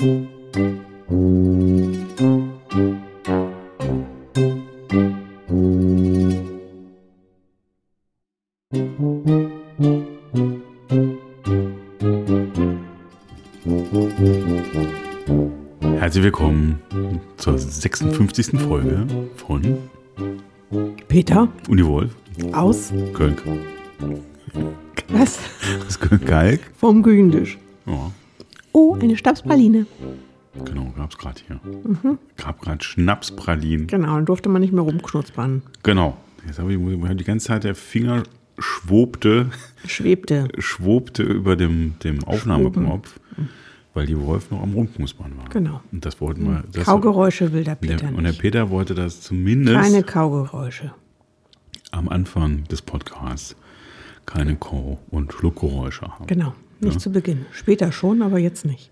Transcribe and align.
Herzlich 0.00 0.14
willkommen 16.22 16.80
zur 17.36 17.58
56. 17.58 18.58
Folge 18.58 19.06
von 19.36 19.76
Peter 21.08 21.48
Uni 21.68 21.84
Wolf, 21.84 22.16
aus 22.52 22.90
Köln. 23.12 23.36
was? 25.08 25.38
Das 25.84 26.00
Köln-Kalk. 26.00 26.60
Vom 26.78 27.02
Gründisch. 27.02 27.58
Ja, 27.84 28.10
Oh, 28.80 28.96
eine 28.98 29.16
Stabspraline. 29.16 29.84
genau, 30.64 30.92
gab's 30.96 31.18
gerade 31.18 31.40
hier. 31.46 31.60
Gab 32.38 32.60
gerade 32.62 32.82
Schnapspralinen. 32.82 33.86
Genau, 33.88 34.14
dann 34.14 34.24
durfte 34.24 34.48
man 34.48 34.62
nicht 34.62 34.72
mehr 34.72 34.82
rumknuspern. 34.82 35.62
Genau. 35.82 36.16
Jetzt 36.46 36.58
habe 36.58 36.72
ich 36.72 36.78
die 37.16 37.24
ganze 37.24 37.48
Zeit 37.48 37.64
der 37.64 37.74
Finger 37.74 38.22
schwobte, 38.58 39.50
Schwebte. 39.86 40.48
schwobte 40.58 41.22
über 41.22 41.56
dem, 41.56 41.94
dem 42.02 42.24
Aufnahmeknopf, 42.24 43.20
weil 43.92 44.06
die 44.06 44.18
Wolf 44.18 44.50
noch 44.50 44.62
am 44.62 44.72
Rumknuspern 44.72 45.36
war. 45.36 45.48
Genau. 45.50 45.82
Und 45.92 46.06
das 46.06 46.18
wollten 46.22 46.46
wir. 46.46 46.64
Das, 46.72 46.86
Kaugeräusche 46.86 47.52
will 47.52 47.64
der 47.64 47.74
Peter 47.74 47.96
der, 47.96 48.08
und 48.08 48.22
der 48.22 48.32
nicht. 48.32 48.40
Peter 48.40 48.70
wollte 48.70 48.94
das 48.94 49.20
zumindest 49.20 49.76
Keine 49.78 50.02
Kaugeräusche. 50.02 50.92
am 51.90 52.08
Anfang 52.08 52.64
des 52.64 52.80
Podcasts 52.80 53.56
keine 54.24 54.56
Kau- 54.56 54.98
und 55.10 55.32
Schluckgeräusche 55.32 56.06
haben. 56.08 56.26
Genau. 56.26 56.54
Nicht 56.80 57.00
zu 57.00 57.10
Beginn. 57.10 57.46
Später 57.52 57.92
schon, 57.92 58.22
aber 58.22 58.38
jetzt 58.38 58.64
nicht. 58.64 58.90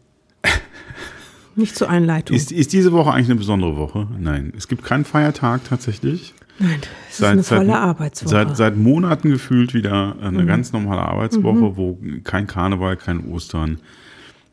nicht 1.56 1.76
zur 1.76 1.88
Einleitung. 1.88 2.36
Ist, 2.36 2.52
ist 2.52 2.72
diese 2.72 2.92
Woche 2.92 3.12
eigentlich 3.12 3.28
eine 3.28 3.38
besondere 3.38 3.76
Woche? 3.76 4.06
Nein, 4.18 4.52
es 4.56 4.68
gibt 4.68 4.84
keinen 4.84 5.04
Feiertag 5.04 5.64
tatsächlich. 5.64 6.34
Nein, 6.58 6.80
es 7.08 7.20
ist 7.20 7.24
eine 7.24 7.42
volle 7.42 7.78
Arbeitswoche. 7.78 8.34
Mhm. 8.34 8.48
Seit, 8.48 8.56
seit 8.56 8.76
Monaten 8.76 9.30
gefühlt 9.30 9.74
wieder 9.74 10.16
eine 10.20 10.44
ganz 10.44 10.72
normale 10.72 11.02
Arbeitswoche, 11.02 11.76
wo 11.76 11.98
kein 12.24 12.46
Karneval, 12.46 12.96
kein 12.96 13.26
Ostern, 13.30 13.78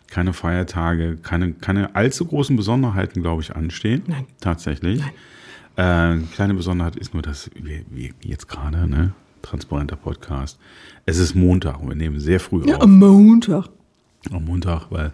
keine 0.08 0.34
Feiertage, 0.34 1.18
keine, 1.18 1.54
keine 1.54 1.96
allzu 1.96 2.26
großen 2.26 2.56
Besonderheiten, 2.56 3.22
glaube 3.22 3.42
ich, 3.42 3.56
anstehen. 3.56 4.04
Nein. 4.08 4.26
Tatsächlich. 4.40 5.02
Äh, 5.78 6.18
kleine 6.34 6.54
Besonderheit 6.54 6.96
ist 6.96 7.14
nur, 7.14 7.24
dass 7.24 7.50
wir, 7.56 7.82
wir 7.90 8.12
jetzt 8.22 8.48
gerade, 8.48 8.88
ne, 8.88 9.14
transparenter 9.46 9.96
Podcast, 9.96 10.60
es 11.06 11.18
ist 11.18 11.36
Montag 11.36 11.80
und 11.82 11.90
wir 11.90 11.96
nehmen 11.96 12.20
sehr 12.20 12.40
früh 12.40 12.64
ja, 12.66 12.78
auf. 12.78 12.84
am 12.84 12.98
Montag. 13.00 13.70
Am 14.32 14.46
Montag, 14.46 14.88
weil 14.90 15.14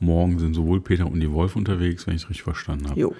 morgen 0.00 0.38
sind 0.38 0.54
sowohl 0.54 0.80
Peter 0.80 1.06
und 1.06 1.18
die 1.20 1.30
Wolf 1.32 1.56
unterwegs, 1.56 2.06
wenn 2.06 2.14
ich 2.14 2.22
es 2.22 2.28
richtig 2.30 2.44
verstanden 2.44 2.88
habe. 2.90 3.00
Jo. 3.00 3.14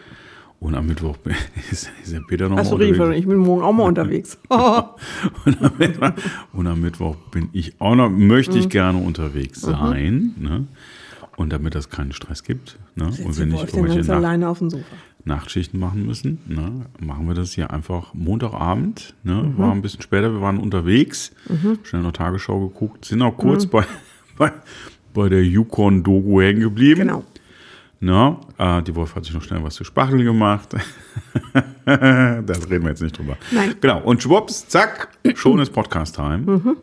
Und 0.61 0.77
am 0.77 0.87
Mittwoch 0.87 1.17
ist, 1.73 1.91
ist 2.03 2.13
der 2.13 2.21
Peter 2.21 2.49
noch 2.49 2.55
mal 2.57 2.63
Riefer, 2.63 3.05
unterwegs. 3.05 3.19
ich 3.21 3.27
bin 3.27 3.39
morgen 3.39 3.63
auch 3.63 3.73
mal 3.73 3.83
unterwegs. 3.85 4.39
Und 4.49 5.61
am, 5.61 5.73
Mittwoch, 5.79 6.13
und 6.53 6.67
am 6.69 6.81
Mittwoch 6.81 7.17
bin 7.33 7.49
ich 7.53 7.81
auch 7.81 7.97
noch, 7.97 8.09
möchte 8.11 8.53
Mhm. 8.53 8.59
ich 8.61 8.69
gerne 8.69 8.99
unterwegs 8.99 9.61
sein. 9.61 10.35
Ne? 10.39 10.67
Und 11.37 11.53
damit 11.53 11.75
das 11.75 11.89
keinen 11.89 12.13
Stress 12.13 12.43
gibt. 12.45 12.79
Ne? 12.95 13.07
Und 13.07 13.37
die 13.39 13.47
nicht 13.47 13.63
irgendwelche 13.75 14.01
Nacht, 14.01 14.11
alleine 14.11 14.49
auf 14.49 14.59
dem 14.59 14.71
Sofa. 14.71 14.85
Nachtschichten 15.25 15.79
machen 15.79 16.05
müssen, 16.05 16.39
ne? 16.47 16.87
machen 17.01 17.27
wir 17.29 17.35
das 17.35 17.53
hier 17.53 17.71
einfach 17.71 18.13
Montagabend. 18.13 19.15
Ne? 19.23 19.35
Mhm. 19.35 19.59
War 19.59 19.71
ein 19.73 19.81
bisschen 19.81 20.03
später, 20.03 20.33
wir 20.33 20.41
waren 20.41 20.59
unterwegs, 20.59 21.31
schnell 21.85 22.03
noch 22.03 22.13
Tagesschau 22.13 22.69
geguckt, 22.69 23.05
sind 23.05 23.23
auch 23.23 23.33
Mhm. 23.33 23.41
kurz 23.41 23.67
bei, 23.67 23.85
bei, 24.37 24.53
bei 25.15 25.29
der 25.29 25.45
Yukon-Dogo 25.45 26.41
hängen 26.43 26.61
geblieben. 26.61 27.01
Genau. 27.03 27.25
Na, 28.01 28.41
äh, 28.59 28.83
die 28.83 28.95
Wolf 28.97 29.15
hat 29.15 29.25
sich 29.25 29.33
noch 29.33 29.43
schnell 29.45 29.63
was 29.63 29.77
zu 29.77 29.85
Spachtel 29.85 30.25
gemacht. 30.25 30.75
das 31.85 32.69
reden 32.69 32.83
wir 32.83 32.89
jetzt 32.91 33.03
nicht 33.03 33.17
drüber. 33.17 33.37
Nein. 33.53 33.75
Genau. 33.81 34.01
Und 34.03 34.23
schwupps, 34.23 34.67
zack, 34.67 35.09
schon 35.37 35.61
ist 35.61 35.71
Podcast-Time. 35.73 36.77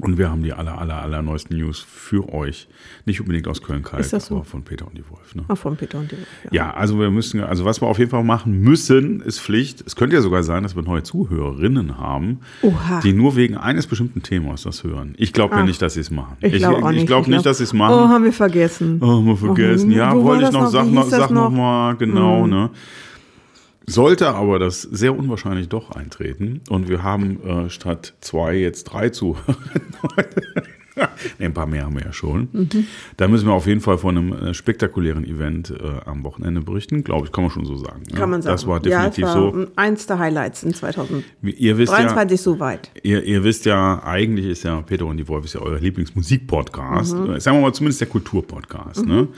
Und 0.00 0.16
wir 0.16 0.30
haben 0.30 0.42
die 0.42 0.54
aller, 0.54 0.78
aller, 0.78 1.02
aller 1.02 1.20
neuesten 1.20 1.54
News 1.54 1.80
für 1.86 2.32
euch. 2.32 2.66
Nicht 3.04 3.20
unbedingt 3.20 3.46
aus 3.46 3.60
Köln-Kalk, 3.62 4.02
so? 4.04 4.36
aber 4.36 4.44
von 4.44 4.62
Peter 4.62 4.86
und 4.86 4.96
die 4.96 5.04
Wolf. 5.10 5.34
Ne? 5.34 5.44
Auch 5.48 5.56
von 5.58 5.76
Peter 5.76 5.98
und 5.98 6.10
die 6.10 6.16
Wolf. 6.16 6.26
Ja, 6.50 6.72
also 6.72 6.98
wir 6.98 7.10
müssen, 7.10 7.40
also 7.40 7.66
was 7.66 7.82
wir 7.82 7.88
auf 7.88 7.98
jeden 7.98 8.10
Fall 8.10 8.24
machen 8.24 8.58
müssen, 8.60 9.20
ist 9.20 9.38
Pflicht. 9.38 9.84
Es 9.86 9.94
könnte 9.94 10.16
ja 10.16 10.22
sogar 10.22 10.44
sein, 10.44 10.62
dass 10.62 10.74
wir 10.76 10.82
neue 10.82 11.02
Zuhörerinnen 11.02 11.98
haben, 11.98 12.40
Oha. 12.62 13.00
die 13.00 13.12
nur 13.12 13.36
wegen 13.36 13.58
eines 13.58 13.86
bestimmten 13.86 14.22
Themas 14.22 14.62
das 14.62 14.82
hören. 14.82 15.12
Ich 15.18 15.34
glaube 15.34 15.56
ja 15.56 15.60
Ah. 15.60 15.64
nicht, 15.66 15.82
dass 15.82 15.92
sie 15.92 16.00
es 16.00 16.10
machen. 16.10 16.36
Ich 16.40 16.56
glaube 16.56 16.88
nicht. 16.90 17.00
Ich 17.02 17.06
glaube 17.06 17.28
nicht, 17.30 17.44
dass 17.44 17.58
sie 17.58 17.64
es 17.64 17.74
machen. 17.74 17.94
Oh, 17.94 18.08
haben 18.08 18.24
wir 18.24 18.32
vergessen. 18.32 18.98
Oh, 19.02 19.20
mal 19.20 19.36
vergessen. 19.36 19.90
Oh, 19.92 19.94
ja, 19.94 20.16
wollte 20.16 20.44
ich 20.44 20.52
noch, 20.52 20.62
noch? 20.62 20.70
sag, 20.70 20.86
noch, 20.90 21.04
sag 21.04 21.30
noch 21.30 21.42
noch? 21.44 21.50
Mhm. 21.50 21.56
mal, 21.58 21.96
genau, 21.96 22.46
ne? 22.46 22.70
Sollte 23.86 24.28
aber 24.34 24.58
das 24.58 24.82
sehr 24.82 25.16
unwahrscheinlich 25.16 25.68
doch 25.68 25.90
eintreten 25.90 26.60
und 26.68 26.88
wir 26.88 27.02
haben 27.02 27.42
äh, 27.44 27.70
statt 27.70 28.14
zwei 28.20 28.54
jetzt 28.56 28.84
drei 28.84 29.10
heute. 29.10 29.36
nee, 31.38 31.46
ein 31.46 31.54
paar 31.54 31.66
mehr 31.66 31.84
haben 31.84 31.94
wir 31.96 32.04
ja 32.04 32.12
schon. 32.12 32.48
Mhm. 32.52 32.86
Da 33.16 33.28
müssen 33.28 33.46
wir 33.46 33.52
auf 33.52 33.66
jeden 33.66 33.80
Fall 33.80 33.98
von 33.98 34.16
einem 34.16 34.32
äh, 34.32 34.54
spektakulären 34.54 35.24
Event 35.24 35.70
äh, 35.70 36.00
am 36.04 36.24
Wochenende 36.24 36.60
berichten. 36.60 37.04
Glaube 37.04 37.26
ich, 37.26 37.32
kann 37.32 37.44
man 37.44 37.50
schon 37.50 37.64
so 37.64 37.76
sagen. 37.76 38.02
ne? 38.10 38.18
Kann 38.18 38.30
man 38.30 38.42
sagen. 38.42 38.54
Das 38.54 38.66
war 38.66 38.80
definitiv 38.80 39.24
ja, 39.24 39.32
so. 39.32 39.54
war 39.54 39.66
eins 39.76 40.06
der 40.06 40.18
Highlights 40.18 40.62
in 40.62 40.74
2023 40.74 41.32
Wie- 41.40 41.50
Ihr 41.52 41.78
wisst 41.78 41.92
ja, 41.92 42.36
soweit. 42.36 42.90
Ihr, 43.02 43.22
ihr 43.24 43.44
wisst 43.44 43.64
ja, 43.64 44.02
eigentlich 44.04 44.46
ist 44.46 44.64
ja 44.64 44.80
Peter 44.82 45.06
und 45.06 45.16
die 45.16 45.28
Wolf 45.28 45.44
ist 45.44 45.54
ja 45.54 45.60
euer 45.60 45.78
Lieblingsmusikpodcast. 45.78 47.16
Mhm. 47.16 47.30
Äh, 47.34 47.40
Sagen 47.40 47.58
wir 47.58 47.62
mal 47.62 47.72
zumindest 47.72 48.00
der 48.00 48.08
Kulturpodcast. 48.08 49.06
Ne? 49.06 49.28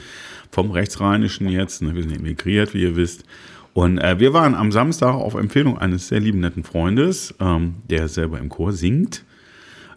Vom 0.50 0.70
Rechtsrheinischen 0.70 1.48
jetzt. 1.48 1.82
Ne? 1.82 1.94
Wir 1.94 2.02
sind 2.02 2.16
emigriert, 2.16 2.74
wie 2.74 2.82
ihr 2.82 2.96
wisst. 2.96 3.24
Und 3.74 3.98
äh, 3.98 4.18
wir 4.20 4.32
waren 4.32 4.54
am 4.54 4.72
Samstag 4.72 5.14
auf 5.14 5.34
Empfehlung 5.34 5.76
eines 5.76 6.08
sehr 6.08 6.20
lieben, 6.20 6.40
netten 6.40 6.62
Freundes, 6.64 7.34
ähm, 7.40 7.74
der 7.90 8.08
selber 8.08 8.38
im 8.38 8.48
Chor 8.48 8.72
singt. 8.72 9.24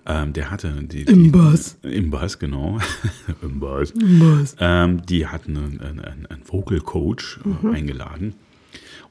Ähm, 0.05 0.33
der 0.33 0.49
hatte 0.51 0.71
die, 0.83 1.05
die, 1.05 1.11
Im 1.11 1.31
Bass. 1.31 1.77
Im 1.83 2.09
Bass, 2.09 2.39
genau. 2.39 2.79
Im 3.41 3.59
Bass. 3.59 3.93
Was? 3.95 4.55
Ähm, 4.59 5.05
die 5.05 5.27
hatten 5.27 5.55
einen, 5.57 5.79
einen, 5.81 6.25
einen 6.25 6.41
Vocal 6.45 6.79
Coach 6.79 7.39
äh, 7.45 7.49
Mhm. 7.67 7.73
eingeladen 7.73 8.33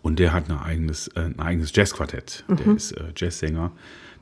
und 0.03 0.19
der 0.19 0.32
hat 0.32 0.50
ein 0.50 0.59
eigenes, 0.59 1.09
äh, 1.09 1.21
ein 1.21 1.38
eigenes 1.38 1.71
Jazzquartett. 1.75 2.44
Mhm. 2.48 2.56
Der 2.56 2.66
ist 2.75 2.93
äh, 2.93 3.04
Jazzsänger. 3.15 3.72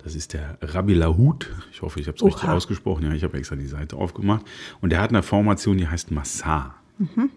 Das 0.03 0.15
ist 0.15 0.35
der 0.35 0.59
Rabbi 0.61 0.93
Lahut. 0.93 1.51
Ich 1.73 1.81
hoffe, 1.81 1.99
ich 2.01 2.07
habe 2.09 2.19
es 2.19 2.23
richtig 2.25 2.47
ausgesprochen. 2.51 3.05
Ja, 3.07 3.15
ich 3.15 3.25
habe 3.25 3.39
extra 3.39 3.57
die 3.57 3.67
Seite 3.67 3.97
aufgemacht. 3.97 4.45
Und 4.83 4.91
der 4.91 5.01
hat 5.01 5.09
eine 5.11 5.23
Formation, 5.23 5.79
die 5.79 5.89
heißt 5.89 6.11
Massar. 6.11 6.75
Mhm. 6.99 7.31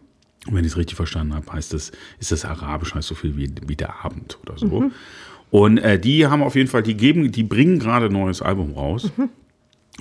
Und 0.48 0.56
wenn 0.56 0.64
ich 0.66 0.72
es 0.72 0.78
richtig 0.78 0.96
verstanden 0.96 1.34
habe, 1.36 1.52
heißt 1.52 1.74
das, 1.74 1.92
ist 2.20 2.32
das 2.32 2.46
Arabisch, 2.46 2.96
heißt 2.96 3.08
so 3.08 3.16
viel 3.16 3.36
wie, 3.38 3.52
wie 3.68 3.76
der 3.76 4.04
Abend 4.06 4.38
oder 4.44 4.58
so. 4.58 4.82
Mhm. 4.82 4.92
Und 5.50 5.78
äh, 5.80 6.00
die 6.00 6.26
haben 6.28 6.42
auf 6.44 6.56
jeden 6.56 6.70
Fall, 6.70 6.84
die 6.84 6.96
geben, 6.96 7.32
die 7.32 7.44
bringen 7.44 7.80
gerade 7.80 8.08
ein 8.08 8.12
neues 8.14 8.42
Album 8.42 8.74
raus. 8.74 9.12
Mhm. 9.18 9.30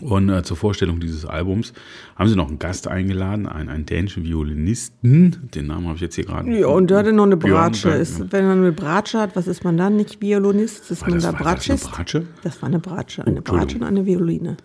Und 0.02 0.28
äh, 0.28 0.42
zur 0.42 0.58
Vorstellung 0.58 1.00
dieses 1.00 1.24
Albums 1.24 1.72
haben 2.16 2.28
sie 2.28 2.36
noch 2.36 2.48
einen 2.48 2.58
Gast 2.58 2.86
eingeladen, 2.86 3.46
einen, 3.46 3.70
einen 3.70 3.86
dänischen 3.86 4.24
Violinisten. 4.24 5.48
Den 5.54 5.68
Namen 5.68 5.86
habe 5.86 5.96
ich 5.96 6.02
jetzt 6.02 6.16
hier 6.16 6.24
gerade. 6.24 6.50
Ja, 6.50 6.66
und 6.66 6.90
der 6.90 6.98
hatte 6.98 7.12
noch 7.14 7.24
eine 7.24 7.38
Bratsche. 7.38 7.88
Ist, 7.90 8.30
wenn 8.30 8.46
man 8.46 8.58
eine 8.58 8.72
Bratsche 8.72 9.18
hat, 9.18 9.34
was 9.36 9.46
ist 9.46 9.64
man 9.64 9.78
dann? 9.78 9.96
Nicht 9.96 10.20
Violinist, 10.20 10.90
ist 10.90 11.00
War 11.00 11.08
man 11.08 11.18
das, 11.18 11.24
da 11.24 11.32
war 11.32 11.38
das 11.38 11.70
eine 11.70 11.78
Bratschist? 11.78 11.90
Bratsche? 11.90 12.26
Das 12.42 12.60
war 12.60 12.68
eine 12.68 12.78
Bratsche. 12.78 13.26
Eine 13.26 13.40
Oh, 13.40 13.42
Bratsche 13.42 13.76
und 13.78 13.84
eine 13.84 14.04
Violine. 14.04 14.58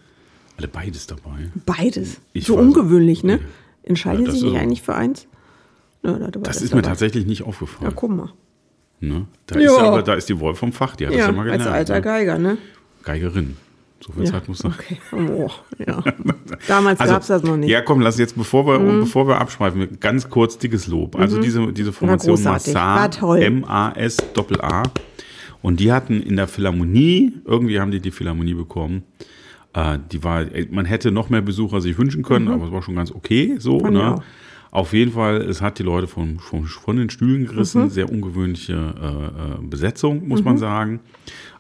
Alle 0.57 0.67
beides 0.67 1.07
dabei. 1.07 1.49
Beides. 1.65 2.19
Ich 2.33 2.45
so 2.45 2.57
ungewöhnlich, 2.57 3.23
ne? 3.23 3.33
Ja, 3.33 3.39
Entscheiden 3.83 4.25
das 4.25 4.35
Sie 4.35 4.41
sich 4.41 4.57
eigentlich 4.57 4.81
für 4.81 4.95
eins? 4.95 5.27
Ja, 6.03 6.13
da 6.13 6.25
hatte 6.27 6.39
Das 6.39 6.55
beides 6.57 6.61
ist 6.63 6.73
mir 6.75 6.81
tatsächlich 6.81 7.25
nicht 7.25 7.39
Ja, 7.39 7.45
aufgefallen. 7.45 7.91
guck 7.95 8.11
mal. 8.11 8.29
Ne? 8.99 9.25
Da, 9.47 9.59
Ja. 9.59 9.71
ist 9.71 9.79
aber, 9.79 10.01
da 10.03 10.13
ist 10.13 10.29
die 10.29 10.39
Wolf 10.39 10.57
vom 10.59 10.71
Fach, 10.73 10.95
die 10.95 11.05
hat 11.07 11.13
das 11.13 11.19
Ja, 11.19 11.25
ja 11.27 11.31
mal 11.31 11.49
als 11.49 11.63
gelernt. 11.63 11.75
alter 11.75 11.93
ne? 11.95 12.01
Geiger, 12.01 12.37
ne? 12.37 12.57
Geigerin. 13.03 13.57
So 14.03 14.13
viel 14.13 14.23
Ja, 14.25 14.31
Zeit 14.31 14.47
muss 14.47 14.63
noch. 14.63 14.73
okay. 14.79 14.97
Oh, 15.11 15.49
ja. 15.77 16.03
Damals 16.67 16.99
Also, 16.99 17.13
gab's 17.13 17.27
das 17.27 17.43
noch 17.43 17.55
nicht. 17.55 17.67
Mhm. 17.67 17.71
Ja, 17.71 17.81
komm, 17.81 18.01
lass 18.01 18.17
jetzt, 18.17 18.35
bevor 18.35 18.65
wir, 18.65 18.79
bevor 18.79 19.27
wir 19.27 19.37
abschweifen, 19.39 19.99
ganz 19.99 20.27
kurz 20.29 20.57
dickes 20.57 20.87
Lob. 20.87 21.15
Also 21.19 21.39
diese, 21.39 21.71
diese 21.71 21.91
Formation. 21.93 22.41
Massar. 22.41 23.09
M-A-S-A-A. 23.39 24.83
Und 25.61 25.79
die 25.79 25.91
hatten 25.91 26.21
in 26.21 26.35
der 26.37 26.47
Philharmonie, 26.47 27.33
irgendwie 27.45 27.79
haben 27.79 27.91
die 27.91 27.99
die 27.99 28.09
Philharmonie 28.11 28.55
bekommen. 28.55 29.03
Äh, 29.73 29.99
die 30.11 30.23
war, 30.23 30.45
man 30.71 30.85
hätte 30.85 31.11
noch 31.11 31.29
mehr 31.29 31.41
Besucher 31.41 31.81
sich 31.81 31.97
wünschen 31.97 32.23
können, 32.23 32.47
aber 32.47 32.65
es 32.65 32.71
war 32.71 32.81
schon 32.81 32.95
ganz 32.95 33.11
okay 33.11 33.55
so. 33.59 33.79
Mhm. 33.79 33.93
Ne? 33.93 34.15
Auf 34.71 34.93
jeden 34.93 35.11
Fall, 35.11 35.41
es 35.41 35.61
hat 35.61 35.79
die 35.79 35.83
Leute 35.83 36.07
von, 36.07 36.39
von, 36.39 36.65
von 36.65 36.95
den 36.95 37.09
Stühlen 37.09 37.45
gerissen. 37.45 37.83
Mhm. 37.83 37.89
Sehr 37.89 38.09
ungewöhnliche 38.09 38.73
äh, 38.73 39.63
äh, 39.63 39.67
Besetzung, 39.67 40.27
muss 40.27 40.43
man 40.43 40.57
sagen. 40.57 41.01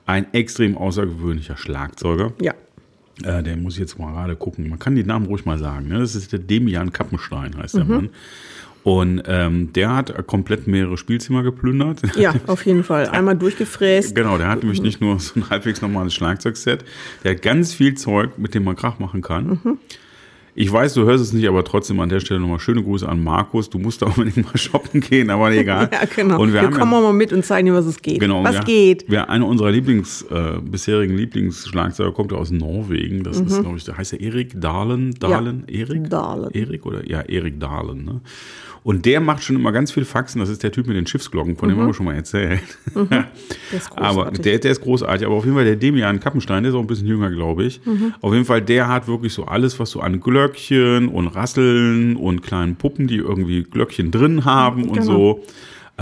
Ein 0.05 0.33
extrem 0.33 0.77
außergewöhnlicher 0.77 1.57
Schlagzeuger. 1.57 2.33
ja. 2.41 2.53
Äh, 3.23 3.43
der 3.43 3.55
muss 3.57 3.73
ich 3.73 3.79
jetzt 3.81 3.99
mal 3.99 4.11
gerade 4.13 4.35
gucken. 4.35 4.67
Man 4.67 4.79
kann 4.79 4.95
den 4.95 5.05
Namen 5.05 5.27
ruhig 5.27 5.45
mal 5.45 5.59
sagen. 5.59 5.89
Ne? 5.89 5.99
Das 5.99 6.15
ist 6.15 6.31
der 6.31 6.39
Demian 6.39 6.91
Kappenstein, 6.91 7.55
heißt 7.55 7.75
Mhm. 7.75 7.77
der 7.79 7.85
Mann. 7.87 8.09
Und 8.83 9.21
ähm, 9.27 9.73
der 9.73 9.93
hat 9.95 10.25
komplett 10.25 10.65
mehrere 10.65 10.97
Spielzimmer 10.97 11.43
geplündert. 11.43 12.01
Ja, 12.17 12.33
auf 12.47 12.65
jeden 12.65 12.83
Fall. 12.83 13.07
Einmal 13.11 13.37
durchgefräst. 13.37 14.15
Genau, 14.15 14.39
der 14.39 14.47
hat 14.47 14.63
nämlich 14.63 14.81
nicht 14.81 15.01
nur 15.01 15.19
so 15.19 15.39
ein 15.39 15.47
halbwegs 15.51 15.83
normales 15.83 16.15
Schlagzeugset, 16.15 16.83
der 17.23 17.35
hat 17.35 17.43
ganz 17.43 17.75
viel 17.75 17.93
Zeug, 17.93 18.39
mit 18.39 18.55
dem 18.55 18.63
man 18.63 18.75
Krach 18.75 18.97
machen 18.97 19.21
kann. 19.21 19.59
Ich 20.53 20.71
weiß, 20.71 20.93
du 20.95 21.05
hörst 21.05 21.23
es 21.23 21.31
nicht, 21.31 21.47
aber 21.47 21.63
trotzdem 21.63 21.99
an 21.99 22.09
der 22.09 22.19
Stelle 22.19 22.39
nochmal 22.39 22.59
schöne 22.59 22.83
Grüße 22.83 23.07
an 23.07 23.23
Markus. 23.23 23.69
Du 23.69 23.79
musst 23.79 24.01
da 24.01 24.07
unbedingt 24.07 24.45
mal 24.45 24.55
shoppen 24.57 24.99
gehen, 24.99 25.29
aber 25.29 25.51
egal. 25.51 25.89
Ja, 25.91 25.99
genau. 26.13 26.41
Und 26.41 26.53
wir, 26.53 26.61
wir 26.61 26.69
kommen 26.71 26.91
ja, 26.91 27.01
mal 27.01 27.13
mit 27.13 27.31
und 27.31 27.45
zeigen 27.45 27.67
dir, 27.67 27.73
was 27.73 27.85
es 27.85 28.01
geht. 28.01 28.19
genau, 28.19 28.43
was 28.43 28.55
wir, 28.55 28.63
geht. 28.63 29.09
Wir, 29.09 29.29
einer 29.29 29.47
unserer 29.47 29.71
Lieblings, 29.71 30.23
äh, 30.23 30.59
bisherigen 30.61 31.15
Lieblingsschlagzeuger 31.15 32.11
kommt 32.11 32.33
aus 32.33 32.51
Norwegen. 32.51 33.23
Das 33.23 33.39
ist, 33.39 33.61
glaube 33.61 33.77
ich, 33.77 33.85
der 33.85 33.97
heißt 33.97 34.13
er 34.13 34.21
Erik 34.21 34.59
Dahlen. 34.59 35.13
Dahlen? 35.15 35.63
Erik? 35.67 36.01
Mhm. 36.01 36.09
Dahlen. 36.09 36.51
Erik 36.51 36.85
oder? 36.85 37.07
Ja, 37.07 37.21
Erik 37.21 37.59
Dahlen. 37.59 38.03
Ne? 38.03 38.21
Und 38.83 39.05
der 39.05 39.19
macht 39.19 39.43
schon 39.43 39.55
immer 39.55 39.71
ganz 39.71 39.91
viel 39.91 40.05
Faxen. 40.05 40.39
Das 40.39 40.49
ist 40.49 40.63
der 40.63 40.71
Typ 40.71 40.87
mit 40.87 40.97
den 40.97 41.05
Schiffsglocken, 41.05 41.55
von 41.55 41.69
dem 41.69 41.77
haben 41.77 41.87
wir 41.87 41.93
schon 41.93 42.07
mal 42.07 42.15
erzählt. 42.15 42.61
Mhm. 42.95 43.07
Der 43.09 43.27
ist 43.77 43.91
Aber 43.95 44.31
der, 44.31 44.59
der 44.59 44.71
ist 44.71 44.81
großartig. 44.81 45.25
Aber 45.25 45.35
auf 45.35 45.45
jeden 45.45 45.55
Fall 45.55 45.63
der 45.63 45.77
Demian 45.77 46.19
Kappenstein, 46.19 46.63
der 46.63 46.71
ist 46.71 46.75
auch 46.75 46.81
ein 46.81 46.87
bisschen 46.87 47.07
jünger, 47.07 47.29
glaube 47.29 47.63
ich. 47.63 47.79
Mhm. 47.85 48.13
Auf 48.19 48.33
jeden 48.33 48.43
Fall, 48.43 48.61
der 48.61 48.89
hat 48.89 49.07
wirklich 49.07 49.33
so 49.33 49.45
alles, 49.45 49.79
was 49.79 49.91
so 49.91 50.01
an 50.01 50.19
Glöckchen 50.41 51.07
und 51.09 51.27
Rasseln 51.27 52.15
und 52.15 52.41
kleinen 52.41 52.75
Puppen, 52.75 53.07
die 53.07 53.17
irgendwie 53.17 53.63
Glöckchen 53.63 54.09
drin 54.09 54.43
haben 54.43 54.85
und 54.89 54.93
Genau. 54.99 55.05
so. 55.05 55.43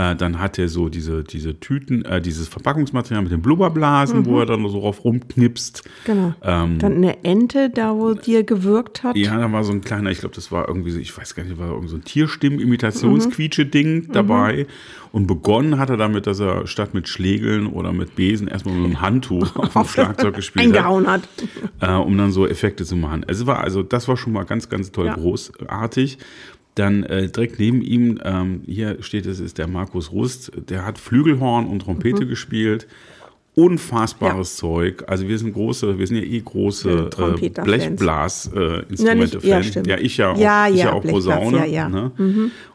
Äh, 0.00 0.16
dann 0.16 0.38
hat 0.38 0.58
er 0.58 0.68
so 0.68 0.88
diese, 0.88 1.22
diese 1.24 1.60
Tüten, 1.60 2.04
äh, 2.06 2.22
dieses 2.22 2.48
Verpackungsmaterial 2.48 3.22
mit 3.22 3.32
den 3.32 3.42
Blubberblasen, 3.42 4.24
wo 4.24 4.38
er 4.40 4.46
dann 4.46 4.66
so 4.68 4.80
drauf 4.80 5.04
rumknipst. 5.04 5.82
Genau. 6.06 6.32
Ähm, 6.42 6.78
Dann 6.78 6.94
eine 6.94 7.22
Ente, 7.24 7.68
da 7.68 7.94
wo 7.94 8.14
dir 8.14 8.42
gewirkt 8.44 9.02
hat. 9.02 9.16
Ja, 9.16 9.36
da 9.36 9.52
war 9.52 9.62
so 9.64 9.72
ein 9.72 9.82
kleiner, 9.82 10.10
ich 10.10 10.20
glaube, 10.20 10.34
das 10.34 10.50
war 10.50 10.66
irgendwie, 10.68 10.90
so- 10.92 10.98
ich 11.00 11.14
weiß 11.16 11.34
gar 11.34 11.42
nicht, 11.44 11.58
war 11.58 11.68
irgendwie 11.68 11.88
so 11.88 11.96
ein 11.96 12.04
Tierstimmen-Imitationsquietsche-Ding 12.04 14.08
dabei. 14.12 14.66
Und 15.12 15.26
begonnen 15.26 15.78
hat 15.78 15.90
er 15.90 15.96
damit, 15.96 16.26
dass 16.28 16.38
er 16.38 16.68
statt 16.68 16.94
mit 16.94 17.08
Schlägeln 17.08 17.66
oder 17.66 17.92
mit 17.92 18.14
Besen 18.14 18.46
erstmal 18.46 18.76
so 18.76 18.84
ein 18.84 19.00
Handtuch 19.00 19.56
auf 19.56 19.72
dem 19.72 19.84
Schlagzeug 19.84 20.36
gespielt 20.36 20.66
hat, 20.68 20.76
Eingehauen 20.76 21.06
hat. 21.08 21.22
äh, 21.80 21.92
um 21.94 22.16
dann 22.16 22.30
so 22.30 22.46
Effekte 22.46 22.84
zu 22.84 22.94
machen. 22.96 23.24
Es 23.26 23.44
war 23.46 23.58
also, 23.58 23.82
das 23.82 24.06
war 24.06 24.16
schon 24.16 24.32
mal 24.32 24.44
ganz, 24.44 24.68
ganz 24.68 24.92
toll 24.92 25.06
Ja. 25.06 25.14
großartig. 25.14 26.18
Dann 26.76 27.02
äh, 27.02 27.28
direkt 27.28 27.58
neben 27.58 27.82
ihm, 27.82 28.20
ähm, 28.24 28.62
hier 28.66 29.02
steht 29.02 29.26
es, 29.26 29.40
ist 29.40 29.58
der 29.58 29.66
Markus 29.66 30.12
Rust, 30.12 30.52
der 30.68 30.84
hat 30.86 30.98
Flügelhorn 30.98 31.66
und 31.66 31.80
Trompete 31.82 32.26
gespielt. 32.26 32.86
Unfassbares 33.56 34.56
Zeug. 34.56 35.02
Also 35.08 35.26
wir 35.28 35.36
sind 35.36 35.52
große, 35.52 35.98
wir 35.98 36.06
sind 36.06 36.16
ja 36.18 36.22
eh 36.22 36.40
große 36.40 37.10
Ja, 37.18 37.26
äh. 37.34 37.48
Blechblas-Instrumente-Fans. 37.50 39.02
Ja, 39.02 39.14
nicht- 39.14 39.44
ja, 39.44 39.62
stimmt. 39.64 39.86
ja, 39.88 39.98
ich 39.98 40.16
ja 40.16 40.30
auch, 40.32 40.38
Ja, 40.38 40.68
ich 40.68 40.76
ja, 40.76 40.84
ja 40.86 40.92
auch 40.92 41.02
Posaune. 41.02 41.58
ja, 41.58 41.64
ja. 41.64 41.88
Ne? 41.88 42.12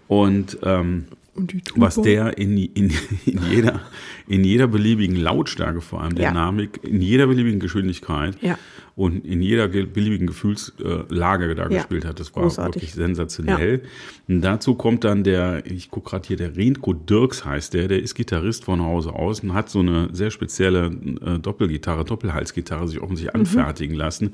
Und 0.08 0.58
ähm, 0.64 1.06
Und 1.06 1.08
Tuba. 1.08 1.25
Was 1.76 1.96
der 2.02 2.38
in, 2.38 2.58
in, 2.58 2.92
in, 3.26 3.40
jeder, 3.52 3.82
in 4.28 4.44
jeder 4.44 4.68
beliebigen 4.68 5.18
Lautstärke 5.18 5.82
vor 5.82 6.02
allem, 6.02 6.16
Ja. 6.18 6.30
Dynamik, 6.30 6.80
in 6.84 7.02
jeder 7.02 7.28
beliebigen 7.28 7.60
Geschwindigkeit 7.60 8.38
Ja. 8.42 8.58
und 8.96 9.26
in 9.26 9.42
jeder 9.42 9.68
ge- 9.68 9.86
beliebigen 9.86 10.28
Gefühlslage 10.28 11.54
da 11.56 11.64
Ja. 11.64 11.68
gespielt 11.80 12.06
hat, 12.06 12.20
das 12.20 12.34
war 12.36 12.44
Großartig. 12.44 12.76
wirklich 12.82 12.94
sensationell. 12.94 13.82
Und 14.28 14.42
dazu 14.42 14.76
kommt 14.76 15.04
dann 15.04 15.24
der, 15.24 15.66
ich 15.66 15.92
gucke 15.92 16.12
gerade 16.12 16.28
hier, 16.28 16.38
der 16.38 16.56
Renko 16.56 16.94
Dirks 16.94 17.44
heißt 17.44 17.74
der, 17.74 17.88
der 17.90 18.02
ist 18.02 18.16
Gitarrist 18.16 18.64
von 18.64 18.82
Hause 18.82 19.12
aus 19.14 19.42
und 19.42 19.54
hat 19.54 19.70
so 19.70 19.80
eine 19.80 20.10
sehr 20.14 20.32
spezielle 20.32 20.86
äh, 21.26 21.40
Doppelgitarre, 21.40 22.06
Doppelhalsgitarre 22.06 22.88
sich 22.88 23.02
offensichtlich 23.02 23.34
Mhm. 23.34 23.40
anfertigen 23.42 23.96
lassen. 23.96 24.34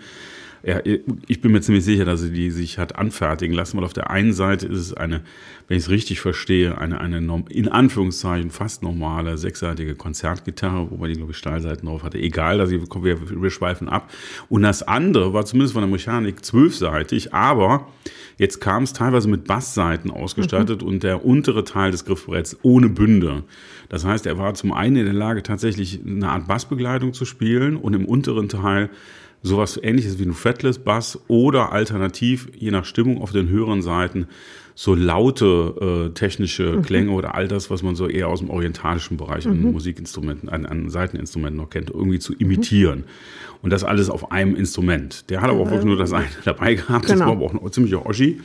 Ja, 0.64 0.80
ich 0.86 1.42
bin 1.42 1.52
mir 1.52 1.62
ziemlich 1.62 1.84
sicher, 1.84 2.06
dass 2.06 2.22
sie 2.22 2.32
die 2.32 2.52
sich 2.52 2.78
hat 2.78 2.96
anfertigen 2.96 3.56
lassen, 3.56 3.78
weil 3.78 3.84
auf 3.84 3.94
der 3.94 4.12
einen 4.12 4.32
Seite 4.32 4.68
ist 4.68 4.78
es 4.78 4.94
eine, 4.94 5.22
wenn 5.68 5.78
ich 5.78 5.86
es 5.86 5.90
richtig 5.90 6.22
verstehe, 6.22 6.78
eine, 6.78 7.02
eine 7.02 7.20
norm- 7.20 7.48
in 7.50 7.68
Anführungszeichen 7.68 8.52
fast 8.52 8.84
normale 8.84 9.40
sechsseitige 9.40 9.96
Konzertgitarre, 9.96 10.92
wobei 10.92 11.08
die, 11.08 11.16
glaube 11.16 11.32
ich, 11.32 11.38
Stahlseiten 11.38 11.88
drauf 11.88 12.04
hatte. 12.04 12.20
Egal, 12.20 12.60
dass 12.60 12.70
wir, 12.70 12.82
wir, 12.82 13.42
wir 13.42 13.50
schweifen 13.50 13.90
ab. 13.90 14.12
Und 14.50 14.62
das 14.62 14.84
andere 14.84 15.34
war 15.34 15.46
zumindest 15.46 15.74
von 15.74 15.82
der 15.82 15.90
Mechanik 15.90 16.46
zwölfseitig, 16.46 17.34
aber 17.34 17.88
jetzt 18.38 18.62
kam 18.62 18.84
es 18.84 18.94
teilweise 18.94 19.30
mit 19.30 19.46
Bassseiten 19.46 20.12
ausgestattet 20.12 20.84
und 20.84 21.02
der 21.02 21.26
untere 21.26 21.64
Teil 21.64 21.90
des 21.90 22.06
Griffbretts 22.06 22.60
ohne 22.62 22.90
Bünde. 22.90 23.44
Das 23.90 24.06
heißt, 24.06 24.28
er 24.28 24.38
war 24.38 24.54
zum 24.54 24.74
einen 24.74 24.96
in 24.96 25.06
der 25.06 25.14
Lage, 25.14 25.42
tatsächlich 25.42 26.02
eine 26.06 26.30
Art 26.30 26.48
Bassbegleitung 26.48 27.14
zu 27.14 27.26
spielen 27.26 27.78
und 27.78 27.94
im 27.94 28.06
unteren 28.06 28.48
Teil 28.48 28.90
sowas 29.44 29.80
ähnliches 29.82 30.20
wie 30.20 30.24
ein 30.26 30.34
Fretless 30.34 30.80
Bass 30.80 31.20
oder 31.28 31.72
alternativ, 31.72 32.50
je 32.58 32.72
nach 32.72 32.86
Stimmung 32.86 33.22
auf 33.22 33.32
den 33.32 33.50
höheren 33.50 33.82
Seiten, 33.82 34.28
so 34.76 34.96
laute 34.96 36.10
äh, 36.10 36.14
technische 36.14 36.82
Klänge 36.82 37.12
oder 37.12 37.36
all 37.36 37.48
das, 37.48 37.70
was 37.70 37.84
man 37.84 37.96
so 37.96 38.08
eher 38.08 38.30
aus 38.30 38.40
dem 38.40 38.50
orientalischen 38.50 39.18
Bereich 39.18 39.46
an 39.48 39.62
Musikinstrumenten, 39.62 40.48
an, 40.50 40.66
an 40.66 40.90
Seiteninstrumenten 40.90 41.58
noch 41.58 41.70
kennt, 41.70 41.90
irgendwie 41.90 42.20
zu 42.20 42.34
imitieren. 42.34 43.04
Und 43.62 43.72
das 43.72 43.84
alles 43.84 44.10
auf 44.10 44.32
einem 44.32 44.56
Instrument. 44.56 45.30
Der 45.30 45.42
hat 45.42 45.50
aber 45.50 45.60
auch 45.60 45.66
wirklich 45.70 45.86
nur 45.86 45.98
das 45.98 46.14
eine 46.14 46.28
dabei 46.46 46.76
gehabt. 46.76 47.06
Das 47.06 47.14
Genau. 47.14 47.26
war 47.26 47.32
aber 47.34 47.46
auch 47.46 47.54
ein 47.54 47.72
ziemlicher 47.72 48.06
Oschi. 48.06 48.40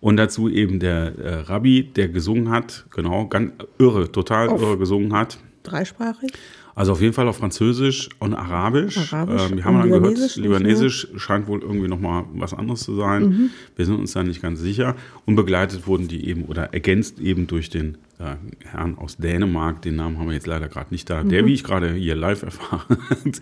Und 0.00 0.16
dazu 0.16 0.48
eben 0.48 0.78
der 0.80 1.18
äh, 1.18 1.34
Rabbi, 1.40 1.82
der 1.94 2.08
gesungen 2.08 2.48
hat, 2.50 2.86
genau, 2.94 3.26
ganz 3.26 3.52
irre, 3.78 4.10
total 4.10 4.48
irre 4.48 4.78
gesungen 4.78 5.12
hat. 5.12 5.38
Dreisprachig. 5.62 6.32
Also 6.80 6.92
auf 6.92 7.02
jeden 7.02 7.12
Fall 7.12 7.28
auf 7.28 7.36
Französisch 7.36 8.08
und 8.20 8.32
Arabisch. 8.32 9.12
Arabisch 9.12 9.50
Ähm, 9.50 9.58
wir 9.58 9.64
haben 9.66 9.82
und 9.82 9.90
dann 9.90 10.00
gehört, 10.00 10.36
Libanesisch 10.36 11.08
ne? 11.12 11.18
Scheint 11.18 11.46
wohl 11.46 11.60
irgendwie 11.60 11.88
nochmal 11.88 12.24
was 12.32 12.54
anderes 12.54 12.80
zu 12.80 12.94
sein. 12.94 13.22
Mhm. 13.22 13.50
Wir 13.76 13.84
sind 13.84 13.96
uns 13.96 14.12
da 14.14 14.22
nicht 14.22 14.40
ganz 14.40 14.60
sicher. 14.60 14.96
Und 15.26 15.36
begleitet 15.36 15.86
wurden 15.86 16.08
die 16.08 16.26
eben 16.26 16.46
oder 16.46 16.72
ergänzt 16.72 17.20
eben 17.20 17.46
durch 17.46 17.68
den 17.68 17.98
äh, 18.18 18.36
Herrn 18.64 18.96
aus 18.96 19.18
Dänemark. 19.18 19.82
Den 19.82 19.96
Namen 19.96 20.18
haben 20.18 20.28
wir 20.28 20.32
jetzt 20.32 20.46
leider 20.46 20.68
gerade 20.68 20.86
nicht 20.90 21.10
da. 21.10 21.22
Mhm. 21.22 21.28
Der, 21.28 21.44
wie 21.44 21.52
ich 21.52 21.64
gerade 21.64 21.92
hier 21.92 22.16
live 22.16 22.44
erfahren 22.44 22.96
ich 23.26 23.40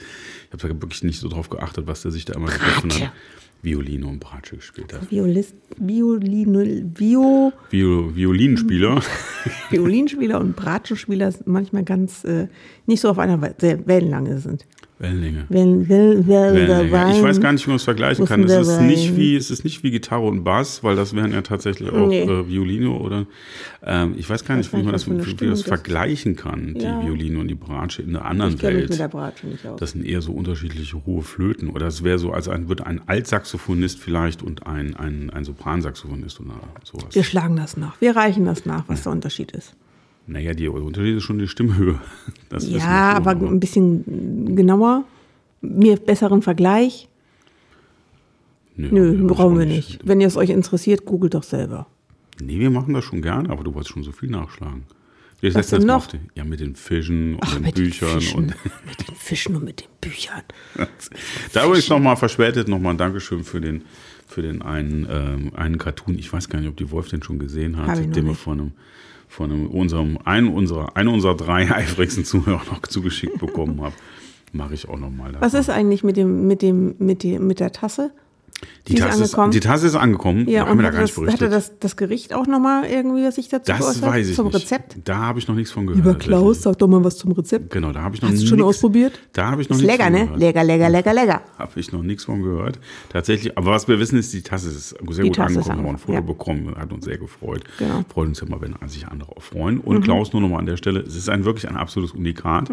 habe 0.52 0.74
da 0.74 0.82
wirklich 0.82 1.04
nicht 1.04 1.20
so 1.20 1.28
drauf 1.28 1.48
geachtet, 1.48 1.86
was 1.86 2.02
der 2.02 2.10
sich 2.10 2.24
da 2.24 2.34
immer 2.34 2.48
gegriffen 2.48 2.90
hat. 2.90 3.12
Violine 3.62 4.06
und 4.06 4.20
Bratsche 4.20 4.56
gespielt 4.56 4.92
hat. 4.94 5.10
Violist, 5.10 5.54
Violine, 5.78 6.90
Vio, 6.94 7.52
Viol 7.70 8.14
Violinspieler. 8.14 9.02
Violinspieler 9.70 10.40
und 10.40 10.54
Bratschenspieler 10.56 11.32
manchmal 11.44 11.84
ganz 11.84 12.24
äh, 12.24 12.48
nicht 12.86 13.00
so 13.00 13.10
auf 13.10 13.18
einer 13.18 13.40
We- 13.42 13.54
sehr 13.58 13.86
Wellenlange 13.86 14.38
sind. 14.38 14.64
Wellenlänge. 15.00 15.44
Will, 15.48 15.88
will, 15.88 16.26
Wellenlänge. 16.26 17.12
Ich 17.16 17.22
weiß 17.22 17.40
gar 17.40 17.52
nicht, 17.52 17.64
wie 17.66 17.70
man 17.70 17.76
es 17.76 17.84
vergleichen 17.84 18.26
kann. 18.26 18.42
Es 18.44 18.52
ist, 18.68 18.80
nicht 18.80 19.16
wie, 19.16 19.36
es 19.36 19.50
ist 19.50 19.62
nicht 19.62 19.82
wie 19.84 19.92
Gitarre 19.92 20.26
und 20.26 20.42
Bass, 20.42 20.82
weil 20.82 20.96
das 20.96 21.14
wären 21.14 21.32
ja 21.32 21.42
tatsächlich 21.42 21.90
auch 21.90 22.08
Nee. 22.08 22.22
äh, 22.22 22.48
Violine 22.48 22.90
oder 22.90 23.26
ähm, 23.84 24.14
ich 24.16 24.28
weiß 24.28 24.44
gar 24.44 24.56
nicht, 24.56 24.72
wie 24.72 24.82
man 24.82 24.92
das, 24.92 25.08
wie 25.08 25.46
das 25.46 25.62
vergleichen 25.62 26.34
kann, 26.34 26.74
Ja. 26.78 27.00
die 27.00 27.06
Violine 27.06 27.38
und 27.38 27.48
die 27.48 27.54
Bratsche 27.54 28.02
in 28.02 28.16
einer 28.16 28.24
anderen 28.24 28.54
Ich 28.54 28.58
kenne 28.60 28.72
mich 28.74 28.82
mit 28.82 28.90
Welt. 28.90 29.00
der 29.00 29.08
Bratsche 29.08 29.46
nicht 29.46 29.64
aus. 29.66 29.78
Das 29.78 29.92
sind 29.92 30.04
eher 30.04 30.20
so 30.20 30.32
unterschiedliche 30.32 31.04
hohe 31.06 31.22
Flöten. 31.22 31.70
Oder 31.70 31.86
es 31.86 32.02
wäre 32.02 32.18
so, 32.18 32.32
als 32.32 32.48
ein, 32.48 32.68
wird 32.68 32.84
ein 32.84 33.00
Altsaxophonist 33.06 33.98
vielleicht 34.00 34.42
und 34.42 34.66
ein, 34.66 34.96
ein, 34.96 35.30
ein 35.30 35.44
Sopransaxophonist 35.44 36.40
oder 36.40 36.54
sowas. 36.82 37.14
Wir 37.14 37.22
schlagen 37.22 37.54
das 37.56 37.76
nach. 37.76 38.00
Wir 38.00 38.16
reichen 38.16 38.44
das 38.46 38.66
nach, 38.66 38.84
was 38.88 39.04
der 39.04 39.12
Unterschied 39.12 39.52
ist. 39.52 39.74
Naja, 40.28 40.52
der 40.52 40.72
Unterschied 40.72 41.16
ist 41.16 41.24
schon 41.24 41.38
die 41.38 41.48
Stimmhöhe. 41.48 41.98
Das 42.50 42.66
Ja, 42.66 43.12
aber 43.14 43.32
ein 43.32 43.60
bisschen 43.60 44.56
genauer. 44.56 45.04
Mir 45.60 45.96
besseren 45.96 46.40
Vergleich. 46.40 47.08
Nö, 48.76 48.88
Nö, 48.90 49.14
ich 49.14 49.26
brauchen 49.26 49.54
auch 49.56 49.58
wir 49.58 49.66
nicht. 49.66 50.00
Wenn 50.06 50.20
ihr 50.20 50.26
es 50.28 50.36
euch 50.36 50.48
interessiert, 50.48 51.04
googelt 51.04 51.34
doch 51.34 51.42
selber. 51.42 51.86
Nee, 52.40 52.58
wir 52.58 52.70
machen 52.70 52.94
das 52.94 53.04
schon 53.04 53.20
gerne, 53.20 53.50
aber 53.50 53.64
du 53.64 53.74
wolltest 53.74 53.92
schon 53.92 54.02
so 54.02 54.12
viel 54.12 54.30
nachschlagen. 54.30 54.84
Wir 55.40 55.54
Was 55.54 55.68
denn 55.68 55.82
noch? 55.82 56.06
die, 56.06 56.18
ja, 56.34 56.44
mit 56.44 56.60
den 56.60 56.74
Fischen 56.74 57.34
und 57.34 57.54
den 57.54 57.62
mit 57.62 57.76
den 57.76 57.84
Büchern 57.84 58.20
Fischen. 58.20 58.38
und 58.38 58.46
mit 58.86 59.08
den 59.08 59.14
Fischen 59.14 59.56
und 59.56 59.64
mit 59.64 59.80
den 59.80 59.88
Büchern. 60.00 60.42
da 61.52 61.66
übrigens 61.66 61.88
nochmal 61.88 62.16
verspätet 62.16 62.66
nochmal 62.68 62.94
ein 62.94 62.98
Dankeschön 62.98 63.44
für 63.44 63.60
den 63.60 63.84
für 64.26 64.42
den 64.42 64.62
einen, 64.62 65.06
ähm, 65.10 65.52
einen 65.54 65.78
Cartoon. 65.78 66.18
Ich 66.18 66.32
weiß 66.32 66.48
gar 66.48 66.60
nicht, 66.60 66.68
ob 66.68 66.76
die 66.76 66.90
Wolf 66.90 67.08
den 67.08 67.22
schon 67.22 67.38
gesehen 67.38 67.76
hat, 67.76 67.98
ich 67.98 68.06
noch 68.06 68.14
den 68.14 68.24
wir 68.24 68.30
nicht. 68.32 68.40
von 68.40 68.60
einem 68.60 68.72
von 69.28 69.52
einem, 69.52 69.66
unserem 69.68 70.18
einen 70.24 70.48
unserer 70.48 70.96
einen 70.96 71.08
unserer 71.08 71.36
drei 71.36 71.70
eifrigsten 71.74 72.24
Zuhörer 72.24 72.62
noch 72.70 72.82
zugeschickt 72.82 73.38
bekommen 73.38 73.80
habe. 73.82 73.94
Mache 74.52 74.74
ich 74.74 74.88
auch 74.88 74.98
nochmal. 74.98 75.32
Was 75.40 75.54
ist 75.54 75.68
eigentlich 75.68 76.02
mit 76.02 76.16
dem, 76.16 76.46
mit 76.46 76.62
dem, 76.62 76.94
mit 76.98 77.22
dem, 77.22 77.46
mit 77.46 77.60
der 77.60 77.72
Tasse? 77.72 78.12
Die, 78.86 78.94
die 78.94 79.00
Tasse 79.00 79.22
ist, 79.22 79.34
angekommen? 79.34 79.50
die 79.52 79.60
Tasse 79.60 79.86
ist 79.86 79.94
angekommen. 79.94 80.48
Ja, 80.48 80.64
da 80.64 80.70
und 80.70 80.78
wir 80.78 80.82
da 80.82 80.88
hat, 80.88 80.94
gar 80.94 81.02
nicht 81.02 81.16
das, 81.16 81.18
hatte 81.18 81.48
berichtet. 81.48 81.52
das, 81.52 81.78
das 81.78 81.96
Gericht 81.96 82.34
auch 82.34 82.46
nochmal 82.46 82.84
irgendwie, 82.86 83.24
was 83.24 83.34
sich 83.34 83.48
dazu 83.48 83.70
das 83.70 84.00
weiß 84.02 84.28
ich 84.28 84.36
Zum 84.36 84.46
nicht. 84.46 84.56
Rezept? 84.56 84.96
Da 85.04 85.16
habe 85.18 85.38
ich 85.38 85.48
noch 85.48 85.54
nichts 85.54 85.70
von 85.72 85.86
gehört. 85.86 86.04
Lieber 86.04 86.18
Klaus, 86.18 86.62
sag 86.62 86.78
doch 86.78 86.88
mal 86.88 87.02
was 87.04 87.16
zum 87.18 87.32
Rezept. 87.32 87.70
Genau, 87.70 87.92
da 87.92 88.02
habe 88.02 88.14
ich 88.16 88.22
noch 88.22 88.30
Hast 88.30 88.42
du 88.42 88.46
schon 88.46 88.62
ausprobiert? 88.62 89.18
Da 89.32 89.50
habe 89.50 89.62
ich 89.62 89.68
noch 89.68 89.76
Ist 89.76 89.82
nichts 89.82 89.98
lecker, 89.98 90.10
von 90.10 90.20
ne? 90.20 90.24
gehört. 90.24 90.40
Lecker, 90.40 90.64
lecker, 90.64 90.88
lecker, 90.88 91.14
lecker. 91.14 91.40
Habe 91.58 91.80
ich 91.80 91.92
noch 91.92 92.02
nichts 92.02 92.24
von 92.24 92.42
gehört. 92.42 92.78
Tatsächlich, 93.10 93.56
aber 93.58 93.70
was 93.72 93.88
wir 93.88 93.98
wissen 93.98 94.18
ist, 94.18 94.32
die 94.32 94.42
Tasse 94.42 94.68
ist 94.68 94.88
sehr 94.88 95.22
Die 95.24 95.28
gut 95.28 95.36
Tasse 95.36 95.58
angekommen. 95.58 95.78
Wir 95.78 95.86
haben 95.86 95.94
ein 95.94 95.98
Foto 95.98 96.12
ja. 96.14 96.20
bekommen, 96.20 96.74
hat 96.76 96.92
uns 96.92 97.04
sehr 97.04 97.18
gefreut. 97.18 97.62
Genau. 97.78 97.98
Mhm. 97.98 98.04
Freut 98.12 98.28
uns 98.28 98.40
ja 98.40 98.48
mal, 98.48 98.60
wenn 98.60 98.74
sich 98.88 99.06
andere 99.06 99.36
auch 99.36 99.42
freuen. 99.42 99.80
Und 99.80 100.02
Klaus, 100.02 100.32
nur 100.32 100.42
nochmal 100.42 100.60
an 100.60 100.66
der 100.66 100.76
Stelle, 100.76 101.00
es 101.00 101.14
ist 101.14 101.28
ein 101.28 101.44
wirklich 101.44 101.68
ein 101.68 101.76
absolutes 101.76 102.14
Unikat. 102.16 102.70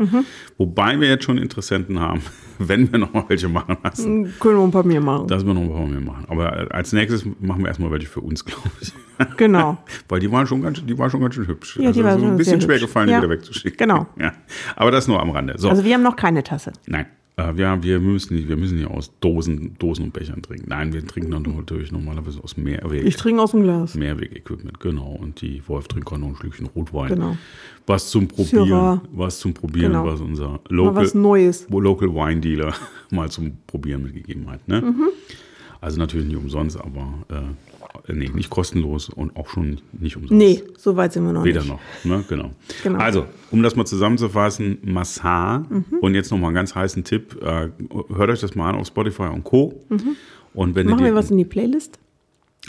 Wobei 0.57 0.99
wir 0.99 1.09
jetzt 1.09 1.25
schon 1.25 1.37
Interessenten 1.37 1.99
haben, 1.99 2.21
wenn 2.59 2.91
wir 2.91 2.99
nochmal 2.99 3.25
welche 3.27 3.49
machen 3.49 3.77
lassen, 3.83 4.33
Können 4.39 4.57
wir 4.57 4.63
ein 4.63 4.71
paar 4.71 4.85
mehr 4.85 5.01
machen. 5.01 5.27
dass 5.27 5.45
wir 5.45 5.53
noch 5.53 5.61
ein 5.61 5.69
paar 5.69 5.74
mehr 5.85 5.99
machen. 6.01 6.25
Aber 6.29 6.73
als 6.73 6.93
nächstes 6.93 7.25
machen 7.39 7.61
wir 7.61 7.67
erstmal 7.67 7.91
welche 7.91 8.07
für 8.07 8.21
uns, 8.21 8.43
glaube 8.45 8.69
ich. 8.81 8.93
Genau. 9.37 9.77
Weil 10.09 10.19
die 10.19 10.31
waren 10.31 10.47
schon 10.47 10.61
ganz, 10.61 10.83
die 10.85 10.97
waren 10.97 11.09
schon 11.09 11.21
ganz 11.21 11.35
schön 11.35 11.47
hübsch. 11.47 11.75
Ja, 11.77 11.81
die 11.83 11.87
also 11.87 12.03
waren 12.03 12.19
so 12.19 12.25
ein 12.27 12.37
bisschen 12.37 12.61
schwer 12.61 12.75
hübsch. 12.75 12.85
gefallen, 12.87 13.07
die 13.07 13.13
Ja. 13.13 13.19
wieder 13.19 13.29
wegzuschicken. 13.29 13.77
Genau. 13.77 14.07
Ja. 14.19 14.33
Aber 14.75 14.91
das 14.91 15.07
nur 15.07 15.21
am 15.21 15.29
Rande. 15.31 15.55
So. 15.57 15.69
Also 15.69 15.83
wir 15.83 15.93
haben 15.93 16.03
noch 16.03 16.15
keine 16.15 16.43
Tasse. 16.43 16.71
Nein. 16.87 17.05
Äh, 17.37 17.53
ja, 17.57 17.83
wir 17.83 17.99
müssen 17.99 18.33
nicht, 18.35 18.47
wir 18.47 18.55
müssen 18.55 18.77
nicht 18.77 18.87
aus 18.89 19.11
Dosen, 19.19 19.75
Dosen 19.77 20.05
und 20.05 20.13
Bechern 20.13 20.41
trinken. 20.41 20.69
Nein, 20.69 20.93
wir 20.93 21.05
trinken 21.05 21.31
dann 21.31 21.41
natürlich 21.43 21.91
normalerweise 21.91 22.41
aus 22.41 22.55
Mehrweg. 22.55 23.03
Ich 23.03 23.17
trinke 23.17 23.41
aus 23.41 23.51
dem 23.51 23.63
Glas. 23.63 23.93
Mehrweg-Equipment, 23.95 24.79
genau. 24.79 25.17
Und 25.21 25.41
die 25.41 25.61
Wolf 25.67 25.89
trinkt 25.89 26.09
auch 26.13 26.17
noch 26.17 26.29
ein 26.29 26.35
Schlückchen 26.37 26.67
Rotwein. 26.67 27.09
Genau. 27.09 27.37
Was 27.87 28.09
zum 28.09 28.29
Probieren, 28.29 28.67
Syrah. 28.67 29.01
was 29.11 29.39
zum 29.39 29.53
Probieren, 29.53 29.91
Genau. 29.91 30.05
was 30.05 30.21
unser 30.21 30.47
Mal 30.47 30.59
Local, 30.69 30.95
was 31.03 31.13
Neues. 31.13 31.67
Local 31.69 32.07
Wine 32.15 32.39
Dealer 32.39 32.73
mal 33.11 33.29
zum 33.29 33.57
Probieren 33.67 34.03
mitgegeben 34.03 34.49
hat. 34.49 34.65
Ne? 34.69 34.79
Mhm. 34.81 35.07
Also 35.85 35.99
natürlich 35.99 36.25
nicht 36.27 36.37
umsonst, 36.37 36.79
aber 36.79 37.13
äh, 37.29 38.11
nee, 38.13 38.27
nicht 38.33 38.49
kostenlos 38.49 39.07
und 39.09 39.35
auch 39.35 39.47
schon 39.49 39.77
nicht 39.93 40.15
umsonst. 40.17 40.33
Nee, 40.33 40.63
so 40.79 40.95
weit 40.95 41.13
sind 41.13 41.25
wir 41.25 41.31
noch 41.33 41.43
Weder 41.43 41.59
nicht. 41.61 41.69
noch, 41.69 41.79
ne? 42.03 42.23
genau. 42.27 42.49
Genau. 42.81 42.97
Also, 42.97 43.25
um 43.51 43.61
das 43.61 43.75
mal 43.75 43.85
zusammenzufassen, 43.85 44.79
Massar 44.83 45.63
und 46.01 46.15
jetzt 46.15 46.31
nochmal 46.31 46.47
einen 46.47 46.55
ganz 46.55 46.73
heißen 46.73 47.03
Tipp, 47.03 47.37
äh, 47.39 47.69
hört 48.15 48.29
euch 48.31 48.39
das 48.39 48.55
mal 48.55 48.69
an 48.71 48.75
auf 48.77 48.87
Spotify 48.87 49.27
und 49.31 49.43
Co. 49.43 49.79
Und 50.55 50.73
wenn 50.73 50.87
Machen 50.87 51.05
wir 51.05 51.13
was 51.13 51.29
in 51.29 51.37
die 51.37 51.45
Playlist? 51.45 51.99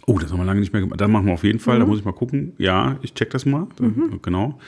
Oh, 0.06 0.18
das 0.18 0.30
haben 0.30 0.38
wir 0.40 0.44
lange 0.44 0.60
nicht 0.60 0.74
mehr 0.74 0.82
gemacht. 0.82 1.00
Dann 1.00 1.10
machen 1.10 1.24
wir 1.24 1.32
auf 1.32 1.42
jeden 1.44 1.58
Fall, 1.58 1.76
Mhm. 1.76 1.80
da 1.80 1.86
muss 1.86 1.98
ich 2.00 2.04
mal 2.04 2.12
gucken. 2.12 2.52
Ja, 2.58 2.98
ich 3.00 3.14
check 3.14 3.30
das 3.30 3.46
mal, 3.46 3.66
genau. 4.20 4.58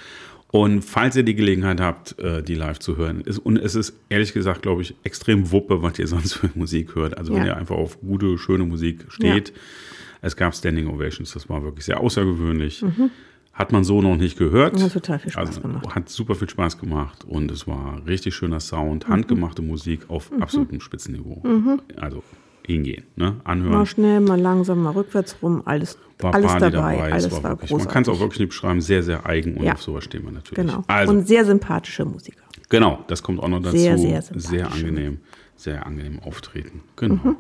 Und 0.51 0.83
falls 0.83 1.15
ihr 1.15 1.25
die 1.25 1.35
Gelegenheit 1.35 1.79
habt, 1.81 2.19
äh, 2.19 2.43
die 2.43 2.55
live 2.55 2.79
zu 2.79 2.97
hören, 2.97 3.21
ist, 3.21 3.39
und 3.39 3.59
es 3.59 3.75
ist 3.75 3.93
ehrlich 4.09 4.33
gesagt, 4.33 4.63
glaube 4.63 4.81
ich, 4.81 4.95
extrem 5.05 5.53
wuppe, 5.53 5.83
was 5.83 5.99
ihr 5.99 6.07
sonst 6.09 6.35
für 6.35 6.51
Musik 6.55 6.95
hört. 6.95 7.19
Also 7.19 7.33
wenn 7.35 7.41
Ja. 7.43 7.49
ihr 7.49 7.57
einfach 7.57 7.77
auf 7.77 8.01
gute, 8.01 8.39
schöne 8.39 8.65
Musik 8.65 9.05
steht. 9.11 9.53
Es 10.23 10.37
gab 10.37 10.55
Standing 10.55 10.89
Ovations, 10.89 11.33
das 11.33 11.49
war 11.49 11.63
wirklich 11.63 11.85
sehr 11.85 12.01
außergewöhnlich. 12.01 12.85
Hat 13.53 13.73
man 13.73 13.85
so 13.85 14.01
noch 14.03 14.17
nicht 14.17 14.39
gehört. 14.39 14.75
Mhm. 14.77 14.83
Hat 14.85 14.93
total 14.93 15.19
viel 15.19 15.33
Spaß 15.33 15.49
also, 15.49 15.61
gemacht. 15.61 15.95
Hat 15.95 16.09
super 16.09 16.35
viel 16.35 16.49
Spaß 16.49 16.79
gemacht 16.79 17.25
und 17.25 17.51
es 17.51 17.67
war 17.67 18.01
richtig 18.07 18.35
schöner 18.35 18.61
Sound, 18.61 19.07
Mhm. 19.07 19.13
handgemachte 19.13 19.63
Musik 19.63 20.09
auf 20.09 20.31
absolutem 20.41 20.81
Spitzenniveau. 20.81 21.43
Also 21.97 22.23
hingehen, 22.69 23.05
ne? 23.17 23.37
anhören. 23.45 23.73
Mal 23.73 23.87
schnell, 23.87 24.21
mal 24.21 24.39
langsam, 24.41 24.83
mal 24.83 24.91
rückwärts 24.91 25.37
rum, 25.43 25.63
alles, 25.65 25.99
War 26.21 26.35
alles 26.35 26.53
dabei, 26.59 26.97
es 27.09 27.13
alles 27.13 27.33
war 27.33 27.43
war, 27.43 27.51
wirklich, 27.53 27.71
großartig. 27.71 27.87
Man 27.87 27.93
kann 27.95 28.03
es 28.03 28.09
auch 28.11 28.21
wirklich 28.21 28.41
nicht 28.41 28.49
beschreiben, 28.51 28.81
sehr, 28.81 29.03
sehr 29.03 29.25
eigen 29.27 29.57
und 29.57 29.65
Ja. 29.65 29.73
auf 29.73 29.83
sowas 29.83 30.05
stehen 30.05 30.23
wir 30.25 30.33
natürlich. 30.33 30.57
Genau. 30.67 30.85
Also, 30.87 31.13
Und 31.13 31.27
sehr 31.27 31.45
sympathische 31.45 32.05
Musiker. 32.05 32.43
genau, 32.69 33.05
das 33.09 33.23
kommt 33.23 33.41
auch 33.43 33.49
noch 33.49 33.61
dazu. 33.63 33.77
Sehr, 33.79 33.97
sehr 33.99 34.23
sehr 34.23 34.71
angenehm, 34.71 35.19
sehr 35.57 35.87
angenehm 35.87 36.21
auftreten. 36.21 36.83
Genau. 36.97 37.37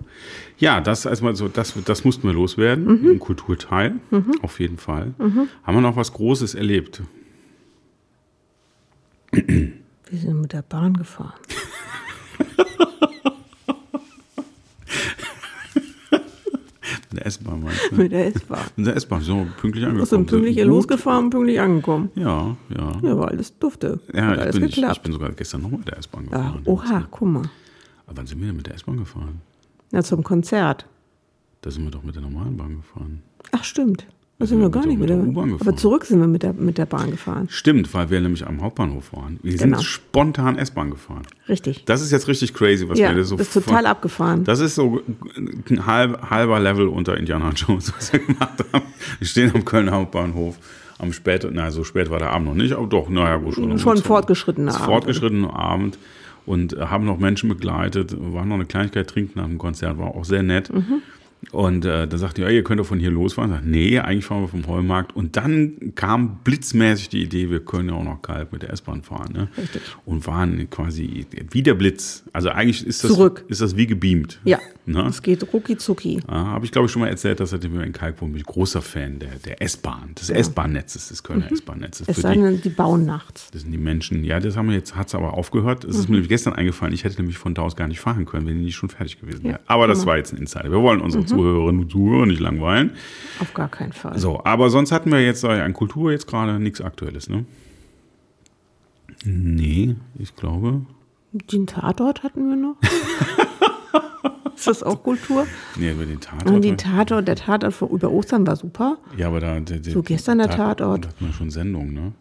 Ja, 0.59 0.81
das 0.81 1.05
erstmal 1.05 1.37
so, 1.37 1.47
das, 1.49 1.75
das 1.85 2.05
mussten 2.05 2.27
wir 2.27 2.33
loswerden, 2.35 2.85
Mhm. 3.03 3.11
ein 3.11 3.19
Kulturteil, 3.19 3.97
auf 4.43 4.59
jeden 4.61 4.79
Fall. 4.79 5.13
Haben 5.19 5.77
wir 5.77 5.81
noch 5.83 5.97
was 5.97 6.13
Großes 6.15 6.55
erlebt? 6.55 7.03
Wir 9.31 10.19
sind 10.19 10.41
mit 10.41 10.55
der 10.55 10.63
Bahn 10.63 10.95
gefahren. 10.97 11.35
In 16.11 17.03
der 17.19 17.27
S-Bahn 17.27 17.63
meinst 17.63 17.91
du? 17.91 17.97
mit 17.97 18.13
der 18.13 18.27
S-Bahn. 18.35 18.65
In 18.77 18.85
der 18.85 18.97
S-Bahn, 18.97 19.21
so 19.23 19.47
pünktlich 19.61 19.85
angekommen. 19.85 20.07
Sind 20.07 20.27
pünktlich 20.27 20.57
Gut. 20.57 20.67
losgefahren 20.67 21.25
und 21.25 21.31
pünktlich 21.31 21.61
angekommen. 21.61 22.11
Ja, 22.15 22.57
ja. 22.77 22.93
Ja, 23.03 23.19
war 23.19 23.29
alles 23.29 23.59
dufte. 23.59 24.01
Ja, 24.15 24.35
ich 24.35 24.41
alles 24.41 24.55
bin, 24.57 24.65
ich, 24.65 24.79
ich 24.83 25.01
bin 25.01 25.13
sogar 25.13 25.31
gestern 25.33 25.63
nochmal 25.63 25.79
mit 25.81 25.89
der 25.89 25.99
S-Bahn 25.99 26.29
Ach, 26.31 26.55
gefahren. 26.55 26.63
oha, 26.65 27.07
guck 27.11 27.29
mal. 27.29 27.43
Aber 28.07 28.17
wann 28.17 28.27
sind 28.27 28.41
wir 28.41 28.47
denn 28.47 28.57
mit 28.57 28.67
der 28.67 28.75
S-Bahn 28.75 28.97
gefahren? 28.97 29.41
Ja, 29.93 30.03
zum 30.03 30.23
Konzert. 30.23 30.87
Da 31.63 31.71
sind 31.71 31.85
wir 31.85 31.91
doch 31.91 32.03
mit 32.03 32.15
der 32.15 32.23
normalen 32.23 32.57
Bahn 32.57 32.77
gefahren. 32.77 33.23
Ach, 33.53 33.65
stimmt. 33.65 34.07
Da 34.41 34.47
sind 34.47 34.61
sind 34.61 34.61
wir 34.61 34.67
wir 34.67 34.71
gar 34.71 34.87
mit 34.87 34.99
nicht 34.99 35.09
der- 35.11 35.17
mit 35.17 35.27
der, 35.27 35.33
der 35.35 35.43
U-Bahn 35.43 35.49
Aber 35.51 35.59
gefahren. 35.59 35.77
zurück 35.79 36.05
sind 36.05 36.21
wir 36.21 36.29
mit 36.29 36.43
der, 36.45 36.53
mit 36.53 36.79
der 36.79 36.87
Bahn 36.87 37.11
gefahren. 37.11 37.49
Stimmt, 37.51 37.93
weil 37.93 38.09
wir 38.11 38.21
nämlich 38.21 38.47
am 38.47 38.63
Hauptbahnhof 38.63 39.13
waren. 39.13 39.41
Wir 39.43 39.57
Genau. 39.57 39.79
sind 39.79 39.85
spontan 39.87 40.59
S-Bahn 40.59 40.91
gefahren. 40.91 41.23
Richtig. 41.49 41.85
Das 41.87 42.03
ist 42.03 42.13
jetzt 42.13 42.29
richtig 42.29 42.55
crazy, 42.55 42.89
was 42.89 42.99
ja, 43.01 43.09
wir 43.11 43.17
das 43.17 43.31
so 43.31 43.37
ist 43.37 43.53
total 43.53 43.79
von- 43.79 43.87
abgefahren. 43.87 44.45
Das 44.45 44.61
ist 44.61 44.77
so 44.77 45.01
ein 45.71 45.87
halb, 45.87 46.31
halber 46.31 46.61
Level 46.61 46.87
unter 46.87 47.17
Indiana 47.17 47.51
Jones, 47.51 47.93
was 47.97 48.13
wir 48.13 48.21
gemacht 48.21 48.65
haben. 48.73 48.85
Wir 49.19 49.27
stehen 49.27 49.51
am 49.55 49.65
Kölner 49.65 49.91
Hauptbahnhof. 49.93 50.57
Am 51.01 51.13
spät, 51.13 51.47
na, 51.53 51.71
so 51.73 51.83
spät 51.85 52.09
war 52.11 52.19
der 52.21 52.31
Abend 52.31 52.49
noch 52.49 52.55
nicht, 52.55 52.73
aber 52.73 52.87
doch, 52.87 53.09
naja, 53.09 53.41
wo 53.45 53.51
schon. 53.53 53.71
um 53.73 53.79
Schon 53.79 53.97
zwei- 53.99 54.03
fortgeschrittener 54.07 54.69
Es 54.71 54.75
ist 54.77 54.81
Abend. 54.83 54.93
Fortgeschrittener 54.95 55.55
Abend 55.57 55.99
und 56.47 56.73
äh, 56.75 56.81
haben 56.87 57.05
noch 57.07 57.19
Menschen 57.19 57.49
begleitet, 57.49 58.17
waren 58.19 58.49
noch 58.49 58.57
eine 58.57 58.67
Kleinigkeit 58.67 59.09
trinken 59.09 59.39
nach 59.39 59.47
dem 59.47 59.59
Konzert, 59.59 59.97
war 59.99 60.09
auch 60.15 60.25
sehr 60.25 60.43
nett. 60.43 60.71
Mhm. 61.41 61.49
Und 61.59 61.85
äh, 61.85 62.07
da 62.09 62.19
sagte 62.19 62.43
ja, 62.43 62.49
ihr 62.49 62.63
könnt 62.65 62.81
doch 62.81 62.87
von 62.87 62.99
hier 63.01 63.11
losfahren. 63.11 63.51
Ich 63.53 63.57
sag, 63.59 63.67
nee, 63.67 63.99
eigentlich 63.99 64.25
fahren 64.25 64.43
wir 64.43 64.49
vom 64.49 64.67
Heumarkt. 64.67 65.15
Und 65.17 65.37
dann 65.37 65.93
kam 65.95 66.39
blitzmäßig 66.45 67.09
die 67.09 67.23
Idee, 67.23 67.51
wir 67.51 67.61
können 67.61 67.89
ja 67.91 67.95
auch 67.95 68.05
noch 68.05 68.21
Kalb 68.23 68.53
mit 68.53 68.63
der 68.63 68.71
S-Bahn 68.73 69.03
fahren. 69.03 69.33
Ne? 69.33 69.49
Richtig. 69.57 69.83
Und 70.05 70.27
waren 70.27 70.69
quasi 70.71 71.27
wie 71.51 71.63
der 71.63 71.75
Blitz. 71.75 72.25
Also 72.33 72.51
eigentlich 72.51 72.87
ist 72.87 73.05
das, 73.05 73.13
Zurück. 73.13 73.45
Ist 73.49 73.61
das 73.61 73.77
wie 73.77 73.87
gebeamt. 73.87 74.41
Ja, 74.45 74.59
Ne? 74.87 75.03
es 75.07 75.21
geht 75.21 75.53
rucki 75.53 75.77
zucki. 75.77 76.19
Ja, 76.27 76.35
Habe 76.47 76.65
ich, 76.65 76.73
glaube 76.73 76.87
ich, 76.87 76.93
schon 76.93 77.01
mal 77.03 77.09
erzählt, 77.09 77.41
dass 77.41 77.51
seitdem 77.51 77.75
wir 77.75 77.83
in 77.85 77.93
Kalk 77.93 78.23
wohnen, 78.23 78.33
bin 78.33 78.41
ich 78.41 78.47
großer 78.47 78.81
Fan 78.81 79.19
der, 79.19 79.35
der 79.45 79.61
S-Bahn, 79.61 80.15
des 80.15 80.31
S-Bahn-Netzes, 80.31 81.09
des 81.09 81.23
Kölner 81.23 81.53
S-Bahn-Netzes. 81.53 82.07
Mhm. 82.07 82.11
Es 82.11 82.17
Für 82.17 82.23
sei 82.23 82.35
die, 82.37 82.41
denn, 82.41 82.61
die 82.63 82.71
bauen 82.71 83.05
nachts. 83.05 83.51
das 83.53 83.63
sind 83.63 83.73
die 83.73 83.77
Menschen, 83.77 84.25
ja, 84.25 84.41
das 84.41 84.57
haben 84.57 84.69
wir 84.69 84.77
jetzt, 84.77 84.97
hat 84.97 85.09
es 85.09 85.15
aber 85.15 85.35
aufgehört. 85.35 85.85
Es 85.85 85.95
Mhm. 85.97 86.01
ist 86.01 86.09
mir 86.09 86.13
nämlich 86.15 86.31
gestern 86.31 86.55
eingefallen, 86.55 86.95
ich 86.95 87.05
hätte 87.05 87.17
nämlich 87.19 87.37
von 87.37 87.53
da 87.53 87.61
aus 87.63 87.77
gar 87.77 87.87
nicht 87.87 88.01
fahren 88.01 88.25
können, 88.25 88.47
wenn 88.47 88.57
die 88.61 88.65
nicht 88.65 88.77
schon 88.77 88.89
fertig 88.89 89.21
gewesen 89.21 89.45
Ja, 89.45 89.51
wäre. 89.53 89.61
Aber 89.67 89.89
das 89.89 90.07
war 90.07 90.17
jetzt 90.17 90.33
ein 90.33 90.39
Insider. 90.39 90.71
Wir 90.71 90.81
wollen 90.81 91.03
unsere 91.03 91.27
Zuhörerinnen 91.29 91.83
und 91.83 91.91
Zuhörer 91.91 92.27
nicht 92.27 92.41
langweilen. 92.41 92.93
Auf 93.41 93.55
gar 93.55 93.69
keinen 93.69 93.93
Fall. 93.93 94.19
So, 94.19 94.41
aber 94.45 94.71
sonst 94.71 94.93
hatten 94.93 95.11
wir 95.13 95.25
jetzt 95.25 95.45
äh, 95.45 95.49
an 95.49 95.73
Kultur 95.73 96.13
jetzt 96.13 96.27
gerade 96.27 96.59
nichts 96.59 96.81
Aktuelles, 96.81 97.29
ne? 97.29 97.45
Nee, 99.25 99.97
ich 100.19 100.35
glaube. 100.37 100.83
Den 101.33 101.67
Tatort 101.67 102.23
hatten 102.23 102.49
wir 102.49 102.57
noch. 102.57 102.77
ist 104.57 104.67
das 104.67 104.83
auch 104.83 105.03
Kultur? 105.03 105.47
Nee, 105.77 105.93
über 105.93 106.05
den 106.07 106.21
Tatort. 106.21 106.51
Und 106.51 106.63
die 106.63 106.77
Tatort, 106.77 107.29
der 107.29 107.37
Tatort 107.37 107.81
über 107.91 108.11
Ostern 108.11 108.47
war 108.47 108.57
super. 108.57 108.99
ja, 109.17 109.27
aber 109.29 109.41
da. 109.41 109.59
Der, 109.61 109.79
der, 109.79 109.93
So 109.93 110.03
gestern 110.03 110.39
der 110.39 110.51
Tatort. 110.51 111.05
Da 111.05 111.09
hatten 111.09 111.27
wir 111.27 111.33
schon 111.33 111.51
Sendung, 111.51 111.93
ne? 111.93 112.13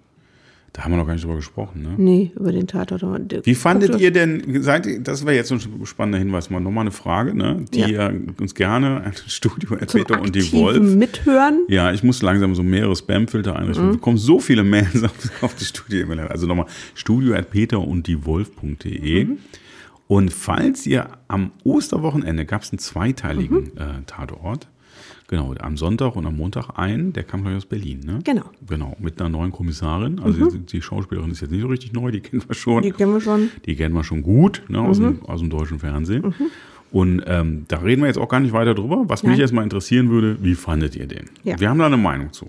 Da 0.78 0.84
haben 0.84 0.92
wir 0.92 0.98
noch 0.98 1.08
gar 1.08 1.14
nicht 1.14 1.24
drüber 1.26 1.38
gesprochen, 1.38 1.82
ne? 1.82 1.96
Nee, 1.98 2.32
über 2.36 2.52
den 2.52 2.68
Tatort. 2.68 3.02
Wie 3.48 3.56
fandet 3.56 4.00
ihr 4.00 4.12
denn, 4.12 4.62
seid 4.62 5.08
das 5.08 5.26
wäre 5.26 5.36
jetzt 5.36 5.52
ein 5.52 5.60
spannender 5.86 6.20
Hinweis, 6.20 6.52
mal 6.52 6.60
nochmal 6.60 6.84
eine 6.84 6.92
Frage, 6.92 7.34
ne, 7.34 7.66
die 7.74 7.80
Ja. 7.80 7.88
ihr 8.12 8.22
uns 8.40 8.54
gerne 8.54 9.02
an 9.04 9.12
Studio 9.26 9.76
Peter 9.76 10.22
und 10.22 10.36
die 10.36 10.54
Wolf. 10.54 10.80
Mithören? 10.96 11.62
Ja, 11.68 11.92
ich 11.92 12.04
muss 12.04 12.22
langsam 12.22 12.54
so 12.54 12.62
mehrere 12.62 12.96
Spamfilter 12.96 13.56
einrichten. 13.56 13.86
Mhm. 13.88 13.90
Wir 13.90 13.96
bekommen 13.96 14.18
so 14.18 14.40
viele 14.40 14.64
Mails 14.64 15.04
auf, 15.04 15.14
auf 15.42 15.56
die 15.56 15.66
Studio. 15.66 16.06
Also 16.30 16.46
nochmal 16.46 16.68
studio 16.94 17.34
at 17.34 17.50
peter 17.50 17.80
und 17.82 18.06
die 18.06 18.24
Wolf.de. 18.28 19.26
Mhm. 19.26 19.38
Und 20.08 20.32
falls 20.32 20.86
ihr 20.86 21.10
am 21.28 21.52
Osterwochenende 21.64 22.46
gab 22.46 22.62
es 22.62 22.72
einen 22.72 22.78
zweiteiligen 22.80 23.58
Mhm. 23.58 23.72
äh, 23.78 24.02
Tatort. 24.06 24.68
Genau, 25.30 25.54
am 25.60 25.76
Sonntag 25.76 26.16
und 26.16 26.26
am 26.26 26.38
Montag 26.38 26.78
einen, 26.80 27.12
der 27.12 27.24
kam 27.24 27.44
gleich 27.44 27.58
aus 27.58 27.66
Berlin, 27.66 28.00
ne? 28.06 28.20
Genau. 28.24 28.46
Genau, 28.66 28.96
mit 29.00 29.20
einer 29.20 29.30
neuen 29.30 29.52
Kommissarin. 29.52 30.20
Also 30.20 30.50
die, 30.50 30.60
die 30.60 30.82
Schauspielerin 30.82 31.32
ist 31.32 31.42
jetzt 31.42 31.52
nicht 31.52 31.62
so 31.62 31.68
richtig 31.68 31.92
neu, 31.92 32.12
die 32.12 32.22
kennen 32.22 32.44
wir 32.48 32.56
schon. 32.56 32.82
Die 32.82 32.92
kennen 32.92 33.12
wir 33.14 33.20
schon. 33.20 33.50
Die 33.66 33.76
kennen 33.76 33.94
wir 33.94 34.06
schon 34.06 34.24
gut 34.24 34.64
ne, 34.70 34.80
aus, 34.80 35.00
Mhm. 35.00 35.04
dem, 35.20 35.26
aus 35.26 35.42
dem 35.42 35.50
deutschen 35.50 35.80
Fernsehen. 35.80 36.34
Und 36.94 37.22
ähm, 37.28 37.66
da 37.68 37.80
reden 37.80 38.02
wir 38.04 38.08
jetzt 38.08 38.18
auch 38.18 38.30
gar 38.30 38.40
nicht 38.40 38.54
weiter 38.54 38.74
drüber. 38.74 39.04
Was 39.08 39.24
mich 39.24 39.32
Nein. 39.32 39.42
erstmal 39.42 39.64
interessieren 39.66 40.10
würde, 40.10 40.38
wie 40.42 40.56
fandet 40.56 40.96
ihr 40.96 41.08
den? 41.08 41.26
Ja. 41.44 41.60
Wir 41.60 41.70
haben 41.70 41.80
da 41.80 41.88
eine 41.88 41.98
Meinung 41.98 42.32
zu. 42.32 42.48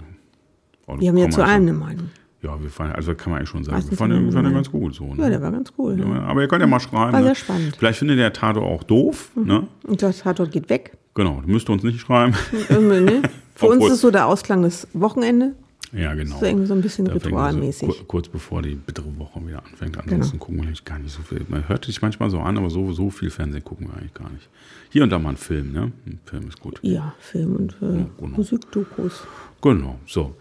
Oder 0.87 1.01
Wir 1.01 1.09
haben 1.09 1.17
ja 1.19 1.29
zu 1.31 1.41
man 1.41 1.49
allem 1.51 1.63
eine 1.63 1.73
Meinung. 1.73 2.11
Ja, 2.41 2.63
wir 2.63 2.71
fanden, 2.71 2.95
also 2.95 3.13
kann 3.17 3.33
man 3.33 3.39
eigentlich 3.41 3.49
schon 3.49 3.65
sagen. 3.65 3.75
Meistens 3.79 3.91
Wir 3.91 3.99
fanden, 3.99 4.33
wir 4.33 4.43
den 4.43 4.53
ganz 4.55 4.71
gut. 4.71 4.95
So, 4.95 5.13
ne? 5.13 5.23
Ja, 5.25 5.29
der 5.31 5.43
war 5.43 5.51
ganz 5.51 5.73
cool. 5.77 5.99
Ja. 5.99 6.07
Ja, 6.07 6.21
Aber 6.23 6.41
ihr 6.43 6.47
könnt 6.47 6.61
ja 6.61 6.69
mal 6.69 6.79
schreiben. 6.79 7.13
War 7.13 7.19
ne? 7.19 7.27
sehr 7.27 7.35
spannend. 7.35 7.73
Mhm. 7.73 7.79
Vielleicht 7.79 7.99
findet 7.99 8.19
der 8.21 8.33
Tato 8.33 8.61
auch 8.63 8.85
doof. 8.85 9.33
Ne? 9.35 9.67
Und 9.83 10.01
der 10.03 10.13
Tatort 10.17 10.53
geht 10.53 10.71
weg. 10.71 10.97
Genau, 11.19 11.43
müsst 11.45 11.69
ihr 11.69 11.73
uns 11.73 11.83
nicht 11.83 11.99
schreiben. 12.01 12.33
Irgendwie, 12.69 13.01
ne? 13.01 13.23
Für 13.57 13.67
uns 13.67 13.85
ist 13.91 14.01
so 14.03 14.11
der 14.13 14.27
Ausklang 14.29 14.63
des 14.63 14.87
Wochenende. 14.93 15.57
ja, 15.93 16.15
genau. 16.15 16.39
So 16.39 16.47
irgendwie 16.47 16.67
so 16.67 16.75
ein 16.75 16.81
bisschen 16.81 17.07
Da 17.07 17.13
man 17.15 17.21
ritualmäßig. 17.23 17.89
So, 17.89 17.95
kur- 17.95 18.07
kurz 18.07 18.29
bevor 18.29 18.63
die 18.63 18.77
bittere 18.77 19.19
Woche 19.19 19.45
wieder 19.45 19.65
anfängt. 19.67 19.99
Ansonsten 19.99 20.39
gucken 20.39 20.59
wir 20.59 20.69
eigentlich 20.69 20.85
gar 20.85 21.01
nicht 21.01 21.13
so 21.13 21.23
viel. 21.23 21.45
Man 21.49 21.69
hört 21.69 21.85
sich 21.87 22.01
manchmal 22.01 22.31
so 22.31 22.39
an, 22.39 22.57
aber 22.57 22.71
so, 22.71 22.93
so 22.93 23.11
viel 23.11 23.31
Fernsehen 23.31 23.65
gucken 23.65 23.89
wir 23.89 23.97
eigentlich 23.97 24.15
gar 24.15 24.31
nicht. 24.31 24.49
Hier 24.91 25.03
und 25.03 25.11
da 25.11 25.19
mal 25.19 25.31
ein 25.31 25.37
Film, 25.37 25.73
ne? 25.73 25.91
Ein 26.07 26.21
Film 26.25 26.47
ist 26.47 26.61
gut. 26.61 26.79
Ja, 26.83 27.15
Film 27.19 27.57
und 27.57 27.73
äh, 27.83 28.05
genau. 28.17 28.37
Musikdokus. 28.37 29.23
Genau, 29.61 29.99
so. 30.07 30.37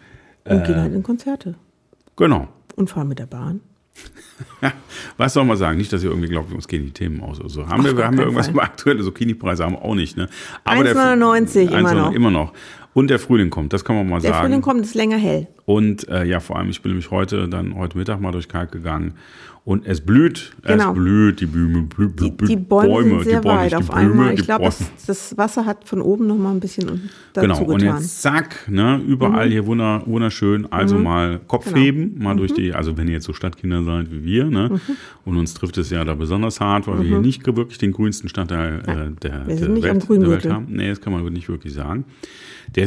Und 0.46 0.64
gehen 0.64 0.76
halt 0.80 0.94
in 0.94 1.02
Konzerte. 1.02 1.56
Genau. 2.18 2.48
Und 2.76 2.90
fahren 2.92 3.08
mit 3.08 3.18
der 3.18 3.26
Bahn. 3.26 3.62
Was 5.18 5.34
soll 5.34 5.46
man 5.46 5.58
sagen? 5.58 5.78
Nicht, 5.78 5.92
dass 5.92 6.04
ihr 6.04 6.10
irgendwie 6.10 6.30
glaubt, 6.30 6.52
uns 6.54 6.68
gehen 6.68 6.86
die 6.86 6.92
Themen 6.92 7.22
aus. 7.22 7.42
Also 7.42 7.68
haben 7.68 7.86
Auf 7.86 7.98
wir, 7.98 8.06
haben 8.06 8.18
wir 8.18 8.26
irgendwas 8.26 8.48
Fall. 8.48 8.54
über 8.54 8.64
aktuelle 8.64 9.04
Zucchini-Preise 9.04 9.64
haben 9.66 9.74
wir 9.74 9.82
auch 9.82 9.96
nicht, 9.96 10.18
ne? 10.18 10.30
der 10.66 10.74
1,99 10.74 11.62
immer 11.62 11.90
1,99 11.90 11.94
noch. 11.94 12.12
immer 12.14 12.32
noch. 12.32 12.54
Und 12.94 13.10
der 13.10 13.20
Frühling 13.20 13.50
kommt, 13.52 13.74
das 13.74 13.86
kann 13.86 13.96
man 13.96 14.10
mal 14.10 14.20
Der 14.22 14.32
sagen. 14.32 14.46
Frühling 14.48 14.62
kommt, 14.62 14.82
ist 14.82 14.96
länger 14.96 15.18
hell. 15.18 15.48
Und 15.66 16.08
äh, 16.10 16.24
ja, 16.26 16.40
vor 16.40 16.58
allem, 16.58 16.70
ich 16.70 16.82
bin 16.82 16.92
nämlich 16.92 17.12
heute 17.12 17.48
dann 17.48 17.76
heute 17.76 17.98
Mittag 17.98 18.20
mal 18.22 18.32
durch 18.32 18.48
Kalk 18.48 18.72
gegangen 18.72 19.14
und 19.66 19.86
es 19.86 20.00
blüht, 20.00 20.54
Genau. 20.64 20.90
es 20.90 20.94
blüht, 20.96 21.42
die 21.42 21.46
Blume, 21.46 21.82
blü, 21.84 22.08
blü, 22.08 22.30
Die, 22.32 22.46
die 22.48 22.56
Bäume, 22.56 23.04
sind 23.20 23.24
sehr 23.26 23.42
die 23.42 23.48
Bäume, 23.48 23.60
weit 23.60 23.72
die 23.72 23.76
auf 23.76 23.88
Blume, 23.88 24.00
einmal. 24.02 24.34
Ich 24.34 24.44
glaube, 24.46 24.62
Bäume. 24.64 24.76
das, 25.08 25.38
Wasser 25.38 25.66
hat 25.66 25.84
von 25.84 26.02
oben 26.02 26.26
noch 26.26 26.38
mal 26.38 26.52
ein 26.52 26.62
bisschen 26.62 27.10
dazu 27.34 27.48
Genau, 27.48 27.60
und 27.66 27.80
getan. 27.80 27.96
Mhm. 27.98 28.02
jetzt 28.02 28.22
zack, 28.22 28.70
ne, 28.70 29.02
überall 29.06 29.50
hier 29.50 29.66
wunder, 29.66 30.04
wunderschön. 30.06 30.72
Also 30.72 30.98
mal 30.98 31.42
Kopf 31.48 31.66
Genau. 31.66 31.78
heben, 31.78 32.16
mal 32.18 32.34
Mhm. 32.36 32.38
durch 32.40 32.54
die, 32.54 32.74
also 32.74 32.96
wenn 32.98 33.08
ihr 33.10 33.16
jetzt 33.16 33.26
so 33.26 33.34
Stadtkinder 33.34 33.84
seid 33.84 34.10
wie 34.10 34.24
wir, 34.24 34.46
ne, 34.46 34.80
und 35.26 35.38
uns 35.38 35.54
trifft 35.54 35.78
es 35.78 35.90
ja 35.90 36.06
da 36.06 36.14
besonders 36.16 36.62
hart, 36.62 36.88
weil 36.88 37.00
wir 37.00 37.06
hier 37.10 37.20
nicht 37.20 37.46
wirklich 37.46 37.78
den 37.78 37.92
grünsten 37.92 38.30
Stadtteil 38.30 38.80
äh, 38.88 39.20
der, 39.22 39.40
Mhm. 39.42 39.48
wir 39.48 39.58
sind 39.58 39.68
der, 39.68 39.70
nicht 39.70 39.84
am 39.84 39.84
Welt, 39.84 39.84
der 39.84 40.08
Grüngürtel. 40.08 40.32
Welt 40.46 40.54
haben. 40.54 40.68
Nee, 40.70 40.88
das 40.90 41.02
kann 41.02 41.12
man 41.12 41.26
nicht 41.34 41.50
wirklich 41.50 41.74
sagen. 41.74 42.06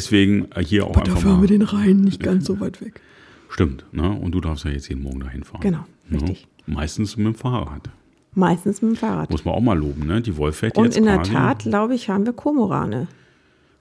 Deswegen 0.01 0.49
äh, 0.55 0.65
hier 0.65 0.87
auch 0.87 0.97
einfach 0.97 1.15
Dafür 1.15 1.31
haben 1.33 1.37
mal. 1.41 1.49
wir 1.51 1.59
den 1.59 1.63
Rhein 1.63 2.01
nicht 2.01 2.23
ganz 2.23 2.47
so 2.47 2.59
weit 2.59 2.81
weg. 2.81 3.03
Stimmt, 3.51 3.85
ne? 3.93 4.09
Und 4.11 4.33
du 4.33 4.41
darfst 4.41 4.65
ja 4.65 4.71
jetzt 4.71 4.89
jeden 4.89 5.03
Morgen 5.03 5.21
dahin 5.21 5.45
fahren. 5.45 5.61
Genau, 5.61 5.85
Ne? 6.09 6.17
richtig. 6.23 6.49
Meistens 6.67 7.17
mit 7.19 7.27
dem 7.27 7.35
Fahrrad. 7.35 7.91
Meistens 8.35 8.81
mit 8.81 8.93
dem 8.93 8.97
Fahrrad. 8.97 9.29
Muss 9.31 9.45
man 9.45 9.55
auch 9.55 9.61
mal 9.61 9.77
loben, 9.77 10.07
ne? 10.07 10.23
Die 10.23 10.37
Wolf 10.39 10.57
fährt 10.57 10.79
Und 10.79 10.85
jetzt 10.85 10.97
in 10.97 11.05
der 11.05 11.23
Tat, 11.23 11.65
glaube 11.65 11.95
ich, 11.95 12.09
haben 12.09 12.25
wir 12.25 12.33
Kormorane. 12.33 13.09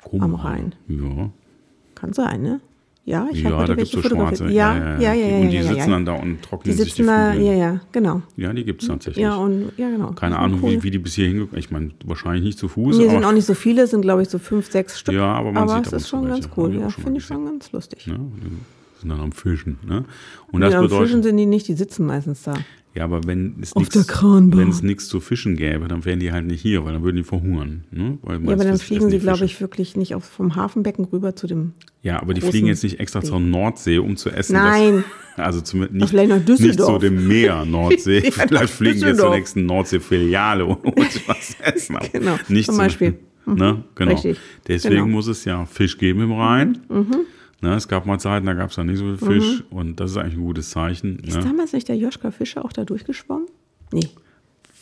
Guck 0.04 0.22
am. 0.22 0.36
Rhein. 0.36 0.76
Ja. 0.90 1.30
Kann 1.96 2.12
sein, 2.14 2.42
ne? 2.42 2.60
Ja, 3.10 3.28
ich 3.32 3.44
habe 3.44 3.56
ja, 3.56 3.66
da 3.66 3.74
gibt 3.74 3.88
es 3.88 3.96
welche 3.96 4.10
so 4.10 4.16
schwarze. 4.16 4.50
Ja, 4.50 4.78
ja, 4.78 5.00
ja, 5.00 5.14
ja. 5.16 5.38
Und 5.38 5.50
die 5.50 5.56
ja, 5.56 5.64
sitzen 5.64 5.78
ja. 5.78 5.86
dann 5.88 6.06
da 6.06 6.14
und 6.14 6.36
Die 6.36 6.42
trocknen 6.42 6.76
sich 6.76 6.86
die 6.86 6.92
sitzen 6.92 7.08
da, 7.08 7.32
Flügel. 7.32 7.48
ja, 7.48 7.54
ja, 7.54 7.82
genau. 7.92 8.22
Ja, 8.38 8.54
die 8.54 8.64
gibt 8.64 8.84
es 8.84 8.88
tatsächlich. 8.88 9.24
Ja, 9.24 9.36
und 9.36 9.72
ja, 9.78 9.90
genau. 9.90 10.12
Keine 10.12 10.36
Ja, 10.36 10.42
Ahnung, 10.42 10.60
cool. 10.62 10.74
wie, 10.74 10.84
wie 10.84 10.92
die 10.92 11.00
bis 11.00 11.16
hier 11.16 11.26
hingekommen 11.26 11.58
Ich 11.58 11.72
meine, 11.72 11.90
wahrscheinlich 12.06 12.44
nicht 12.44 12.60
zu 12.60 12.68
Fuß. 12.68 12.98
Hier 12.98 13.06
aber, 13.06 13.16
sind 13.16 13.26
auch 13.26 13.32
nicht 13.32 13.48
so 13.48 13.56
viele, 13.56 13.88
sind 13.88 14.02
glaube 14.02 14.22
ich 14.22 14.30
so 14.30 14.38
fünf, 14.38 14.70
sechs 14.70 15.00
Stück. 15.00 15.16
Ja, 15.16 15.34
aber 15.34 15.52
man 15.52 15.68
sieht 15.68 15.78
ab 15.78 15.86
es 15.88 15.92
und 15.92 15.98
ist 15.98 16.10
schon 16.10 16.28
ganz 16.28 16.50
cool. 16.56 16.76
Ja, 16.76 16.90
finde 16.90 17.18
ich 17.18 17.26
schon 17.26 17.46
ganz 17.46 17.72
lustig. 17.72 18.04
die 18.06 18.12
sind 18.12 19.10
dann 19.10 19.20
am 19.22 19.32
Fischen. 19.32 19.80
Ne? 19.88 20.06
Und 20.52 20.62
das 20.62 20.74
ja, 20.74 20.82
bedeutet. 20.82 21.08
Fischen 21.08 21.24
sind 21.24 21.38
die 21.38 21.48
nicht, 21.48 21.68
die 21.68 21.74
sitzen 21.74 22.06
meistens 22.06 22.44
da. 22.44 22.54
Ja, 22.96 23.04
aber 23.04 23.24
wenn 23.26 23.56
es 23.62 23.76
nichts, 23.76 23.94
der 23.94 24.04
Kranbahn. 24.04 24.60
wenn 24.60 24.70
es 24.70 24.82
nichts 24.82 25.08
zu 25.08 25.20
fischen 25.20 25.56
gäbe, 25.56 25.88
dann 25.88 26.06
wären 26.06 26.20
die 26.20 26.32
halt 26.32 26.46
nicht 26.46 26.62
hier, 26.62 26.84
weil 26.86 26.94
dann 26.94 27.04
würden 27.04 27.18
die 27.18 27.24
verhungern. 27.24 27.84
Ne? 27.92 28.18
Weil 28.24 28.44
Ja, 28.44 28.54
aber 28.54 28.64
dann 28.64 28.78
fliegen 28.80 29.10
die 29.10 29.18
sie, 29.18 29.20
glaube 29.20 29.46
ich, 29.46 29.62
wirklich 29.62 29.96
nicht 29.96 30.16
auf, 30.16 30.26
vom 30.26 30.56
Hafenbecken 30.56 31.06
rüber 31.06 31.36
zu 31.36 31.46
dem. 31.46 31.74
Ja, 32.02 32.22
aber 32.22 32.34
die 32.34 32.42
fliegen 32.42 32.68
jetzt 32.68 32.84
nicht 32.84 33.00
extra 33.00 33.22
zur 33.22 33.40
Nordsee, 33.40 34.00
um 34.00 34.18
zu 34.18 34.32
essen. 34.32 34.54
Nein. 34.54 35.04
Das, 35.38 35.46
also 35.46 35.62
zumindest 35.62 36.14
nicht, 36.14 36.60
nicht 36.60 36.80
zu 36.80 36.98
dem 36.98 37.28
Meer 37.28 37.66
Nordsee. 37.66 38.20
Ja, 38.40 38.48
Vielleicht 38.48 38.74
fliegen 38.74 39.00
die 39.00 39.06
jetzt 39.06 39.20
zur 39.20 39.30
nächsten 39.30 39.66
Nordsee-Filiale 39.66 40.66
und 40.66 40.84
holen 40.84 41.10
sich 41.10 41.28
was 41.28 41.56
essen. 41.62 41.98
Genau, 42.12 42.38
nicht 42.48 42.66
zum 42.68 42.78
Beispiel. 42.78 43.20
Ne? 43.46 43.84
Genau. 43.96 44.12
Richtig, 44.12 44.38
Deswegen 44.68 44.94
genau. 44.94 45.06
Mhm. 45.08 45.12
muss 45.12 45.28
es 45.28 45.44
ja 45.44 45.66
Fisch 45.66 45.98
geben 45.98 46.22
im 46.22 46.34
Rhein. 46.34 46.78
Ne, 47.62 47.74
es 47.76 47.88
gab 47.88 48.06
mal 48.06 48.20
Zeiten, 48.20 48.46
da 48.46 48.54
gab 48.54 48.70
es 48.70 48.76
ja 48.78 48.84
nicht 48.84 49.00
so 49.00 49.16
viel 49.18 49.18
Fisch 49.42 49.64
und 49.70 50.00
das 50.00 50.12
ist 50.12 50.18
eigentlich 50.18 50.36
ein 50.36 50.44
gutes 50.46 50.70
Zeichen. 50.70 51.20
Ist 51.20 51.36
Ne? 51.38 51.44
damals 51.44 51.74
nicht 51.74 51.90
der 51.90 51.98
Joschka 51.98 52.32
Fischer 52.32 52.64
auch 52.64 52.72
da 52.72 52.86
durchgeschwommen? 52.86 53.48
Nee. 53.92 54.08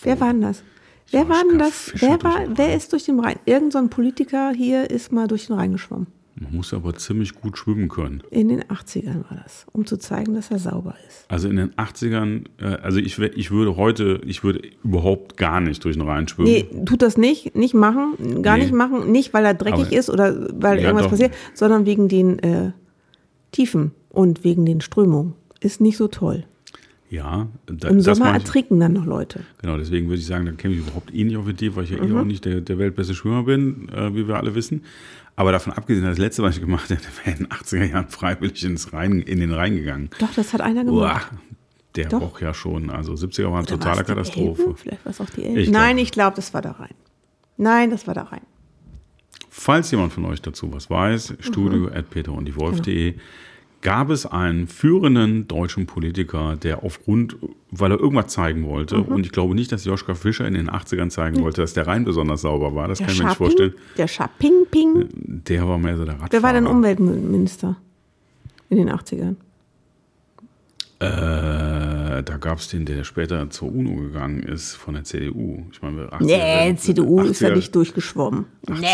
Wer 0.04 0.20
war 0.20 0.32
denn 0.32 0.42
das? 0.42 0.64
Wer 1.10 1.28
war 1.30 1.42
denn 1.50 1.58
das? 1.58 1.90
Fischer 1.92 2.08
Wer, 2.08 2.24
war, 2.24 2.58
wer 2.58 2.76
ist 2.76 2.92
durch 2.94 3.06
den 3.06 3.20
Rhein? 3.20 3.40
Irgend 3.46 3.74
so 3.74 3.80
ein 3.80 3.90
Politiker 3.90 4.52
hier 4.52 4.90
ist 4.92 5.12
mal 5.12 5.28
durch 5.28 5.48
den 5.48 5.56
Rhein 5.56 5.72
geschwommen. 5.72 6.08
Man 6.40 6.56
muss 6.56 6.72
aber 6.74 6.94
ziemlich 6.96 7.34
gut 7.34 7.58
schwimmen 7.58 7.90
können. 7.90 8.22
In 8.30 8.50
den 8.50 8.64
80ern 8.66 9.24
war 9.30 9.40
das, 9.44 9.66
um 9.74 9.88
zu 9.88 9.98
zeigen, 9.98 10.36
dass 10.36 10.52
er 10.52 10.60
sauber 10.60 10.94
ist. 11.08 11.26
Also 11.30 11.50
in 11.50 11.56
den 11.56 11.72
80ern, 11.74 12.46
äh, 12.60 12.66
also 12.84 13.00
ich, 13.00 13.18
ich 13.18 13.50
würde 13.50 13.76
heute, 13.76 14.22
ich 14.24 14.44
würde 14.44 14.62
überhaupt 14.84 15.36
gar 15.38 15.60
nicht 15.62 15.84
durch 15.84 15.98
den 15.98 16.08
Rhein 16.08 16.28
schwimmen. 16.28 16.52
Nee, 16.52 16.84
tut 16.86 17.02
das 17.02 17.18
nicht, 17.18 17.56
nicht 17.56 17.74
machen, 17.74 18.44
gar 18.44 18.56
Nee. 18.58 18.64
nicht 18.66 18.74
machen, 18.74 19.12
nicht 19.12 19.34
weil 19.34 19.46
er 19.46 19.56
dreckig 19.56 19.88
Aber- 19.88 19.92
ist 19.92 20.10
oder 20.12 20.48
weil 20.62 20.78
Ja, 20.78 20.84
irgendwas 20.86 21.06
doch. 21.06 21.12
passiert, 21.12 21.34
sondern 21.56 21.88
wegen 21.88 22.08
den 22.08 22.38
äh, 22.40 22.72
Tiefen 23.52 23.92
und 24.10 24.44
wegen 24.44 24.66
den 24.66 24.82
Strömungen. 24.82 25.34
Ist 25.60 25.82
nicht 25.82 25.98
so 25.98 26.08
toll. 26.08 26.44
Ja, 27.10 27.48
da, 27.68 27.88
Im 27.88 28.02
Sommer 28.02 28.34
ertrinken 28.34 28.80
dann 28.82 28.92
noch 28.94 29.06
Leute. 29.06 29.42
Genau, 29.62 29.78
deswegen 29.78 30.08
würde 30.10 30.20
ich 30.20 30.26
sagen, 30.26 30.46
da 30.46 30.52
käme 30.52 30.74
ich 30.74 30.82
überhaupt 30.82 31.14
eh 31.14 31.24
nicht 31.24 31.38
auf 31.38 31.46
die 31.46 31.52
Idee, 31.52 31.76
weil 31.76 31.86
ich 31.86 31.92
ja 31.92 32.04
Mhm. 32.04 32.12
eh 32.18 32.20
auch 32.20 32.26
nicht 32.26 32.44
der, 32.44 32.60
der 32.60 32.78
weltbeste 32.78 33.14
Schwimmer 33.16 33.44
bin, 33.44 33.88
äh, 33.90 34.14
wie 34.14 34.28
wir 34.28 34.36
alle 34.36 34.56
wissen. 34.56 34.84
Aber 35.38 35.52
davon 35.54 35.72
abgesehen, 35.72 36.04
das 36.06 36.18
letzte, 36.18 36.44
was 36.44 36.56
ich 36.56 36.62
gemacht 36.62 36.90
hätte, 36.90 37.08
wäre 37.24 37.38
in 37.38 37.44
den 37.46 37.48
80er 37.52 37.86
Jahren 37.86 38.10
freiwillig 38.10 38.64
ins 38.66 38.92
Rhein, 38.92 39.22
in 39.22 39.40
den 39.40 39.54
Rhein 39.54 39.76
gegangen. 39.76 40.10
Doch, 40.20 40.34
das 40.36 40.52
hat 40.54 40.60
einer 40.62 40.84
Uah, 40.86 41.08
gemacht. 41.08 41.32
der 41.96 42.10
Doch. 42.10 42.22
auch 42.24 42.42
ja 42.42 42.54
schon. 42.54 42.90
Also 42.90 43.14
70er 43.14 43.52
waren 43.52 43.66
totale 43.66 44.04
Katastrophe. 44.04 44.62
Elbe? 44.64 44.76
Vielleicht 44.76 45.06
war 45.06 45.12
es 45.12 45.22
auch 45.22 45.30
die 45.30 45.46
Elbe. 45.46 45.62
Ich 45.62 45.70
glaub- 45.70 45.82
Nein, 45.82 45.98
ich 46.00 46.12
glaube, 46.12 46.36
das 46.36 46.54
war 46.54 46.62
da 46.62 46.72
rein. 46.72 46.94
Nein, 47.56 47.90
das 47.90 48.06
war 48.06 48.16
da 48.16 48.24
rein. 48.24 48.42
Falls 49.50 49.90
jemand 49.92 50.12
von 50.14 50.26
euch 50.26 50.42
dazu 50.42 50.72
was 50.74 50.90
weiß, 50.90 51.32
Mhm. 51.32 51.36
studio 51.42 51.88
at 51.88 52.10
peter 52.10 52.34
und 52.34 52.46
die 52.46 52.56
Wolf.de, 52.56 53.16
gab 53.82 54.10
es 54.10 54.26
einen 54.26 54.68
führenden 54.68 55.48
deutschen 55.48 55.86
Politiker, 55.86 56.56
der 56.56 56.84
aufgrund, 56.84 57.36
weil 57.72 57.92
er 57.92 58.00
irgendwas 58.00 58.28
zeigen 58.34 58.66
wollte, 58.66 58.98
Mhm. 58.98 59.04
und 59.06 59.26
ich 59.26 59.32
glaube 59.32 59.54
nicht, 59.56 59.72
dass 59.72 59.86
Joschka 59.86 60.16
Fischer 60.16 60.48
in 60.48 60.56
den 60.56 60.70
80ern 60.70 61.10
zeigen 61.10 61.42
wollte, 61.42 61.62
dass 61.62 61.74
der 61.74 61.86
Rhein 61.88 62.04
besonders 62.04 62.42
sauber 62.42 62.74
war, 62.76 62.88
das 62.88 62.98
Der 62.98 63.08
kann 63.08 63.14
ich 63.16 63.22
mir 63.22 63.28
nicht 63.30 63.38
vorstellen. 63.38 63.74
der 63.98 64.08
Scharping, 64.08 64.66
Ping. 64.72 65.08
Der 65.14 65.68
war 65.68 65.78
mehr 65.78 65.96
so 65.96 66.04
der 66.06 66.14
Radfahrer. 66.16 66.32
Wer 66.32 66.44
war 66.44 66.54
denn 66.54 66.68
Umweltminister 66.68 67.78
in 68.70 68.78
den 68.78 68.90
80ern? 68.90 69.36
Äh, 71.00 72.24
da 72.24 72.38
gab 72.40 72.58
es 72.58 72.70
den, 72.70 72.86
der 72.86 73.04
später 73.04 73.50
zur 73.52 73.72
UNO 73.72 73.96
gegangen 73.98 74.42
ist, 74.42 74.74
von 74.74 74.96
der 74.96 75.04
CDU. 75.04 75.64
Ich 75.72 75.82
meine, 75.84 75.98
wir 75.98 76.14
80er 76.14 76.26
Nee, 76.26 76.76
CDU 76.78 77.22
ist 77.22 77.40
ja 77.42 77.50
80er 77.50 77.56
nicht 77.56 77.76
durchgeschwommen. 77.76 78.46
Nee. 78.68 78.88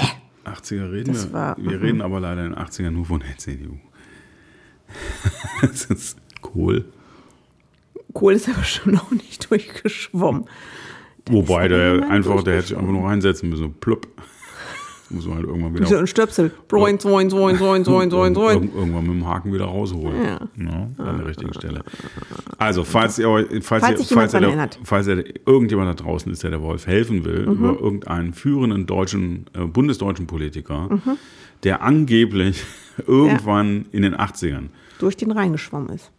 80er 0.43 0.91
reden 0.91 1.13
Das 1.13 1.27
wir. 1.29 1.33
war- 1.33 1.55
wir 1.57 1.81
reden 1.81 2.01
aber 2.01 2.19
leider 2.19 2.43
in 2.45 2.51
den 2.51 2.59
80ern 2.59 2.91
nur 2.91 3.05
von 3.05 3.21
der 3.21 3.37
CDU. 3.37 3.77
das 5.61 5.85
ist 5.85 6.17
cool. 6.55 6.85
Kohl 8.13 8.33
ist 8.33 8.47
aber 8.47 8.63
schon 8.63 8.97
auch 8.97 9.11
nicht 9.11 9.49
durchgeschwommen. 9.49 10.45
Wobei 11.27 11.65
aber 11.65 11.69
der 11.69 12.09
einfach, 12.09 12.43
der 12.43 12.55
hätte 12.55 12.67
sich 12.67 12.77
einfach 12.77 12.91
nur 12.91 13.07
reinsetzen 13.07 13.49
müssen. 13.49 13.73
Plupp. 13.75 14.07
Muss 15.13 15.25
man 15.27 15.35
halt 15.37 15.45
irgendwann 15.47 15.75
wieder. 15.75 15.85
So 15.85 15.97
ein 15.97 16.07
Stöpsel. 16.07 16.51
Boing, 16.67 16.97
boing, 16.97 17.29
boing, 17.29 17.57
boing, 17.57 17.83
boing, 17.83 18.09
boing, 18.09 18.33
boing. 18.33 18.53
Irgend- 18.63 18.75
Irgendwann 18.75 19.03
mit 19.05 19.11
dem 19.15 19.25
Haken 19.27 19.53
wieder 19.53 19.65
rausholen. 19.65 20.23
Ja. 20.23 20.37
an 20.97 21.17
der 21.17 21.25
richtigen 21.27 21.53
Stelle. 21.53 21.83
Also, 22.57 22.83
falls 22.83 23.19
ihr 23.19 23.29
euch, 23.29 23.45
falls, 23.61 23.83
Falls 23.85 23.99
ihr, 24.11 24.17
falls, 24.17 24.33
ihr, 24.33 24.39
der- 24.39 24.49
erinnert. 24.49 24.79
falls 24.83 25.07
ihr, 25.07 25.23
irgendjemand 25.45 25.89
da 25.99 26.03
draußen 26.03 26.31
ist, 26.31 26.41
der 26.43 26.49
der 26.51 26.61
Wolf 26.61 26.87
helfen 26.87 27.23
will, 27.25 27.45
Mhm. 27.45 27.51
über 27.53 27.79
irgendeinen 27.79 28.33
führenden 28.33 28.85
deutschen, 28.85 29.45
äh, 29.53 29.65
bundesdeutschen 29.65 30.25
Politiker, 30.27 30.89
Mhm. 30.89 31.17
der 31.63 31.81
angeblich 31.83 32.63
irgendwann 33.07 33.85
in 33.91 34.01
den 34.01 34.15
80ern. 34.15 34.69
Durch 34.99 35.15
den 35.17 35.31
Rhein 35.31 35.51
geschwommen 35.51 35.89
ist. 35.89 36.11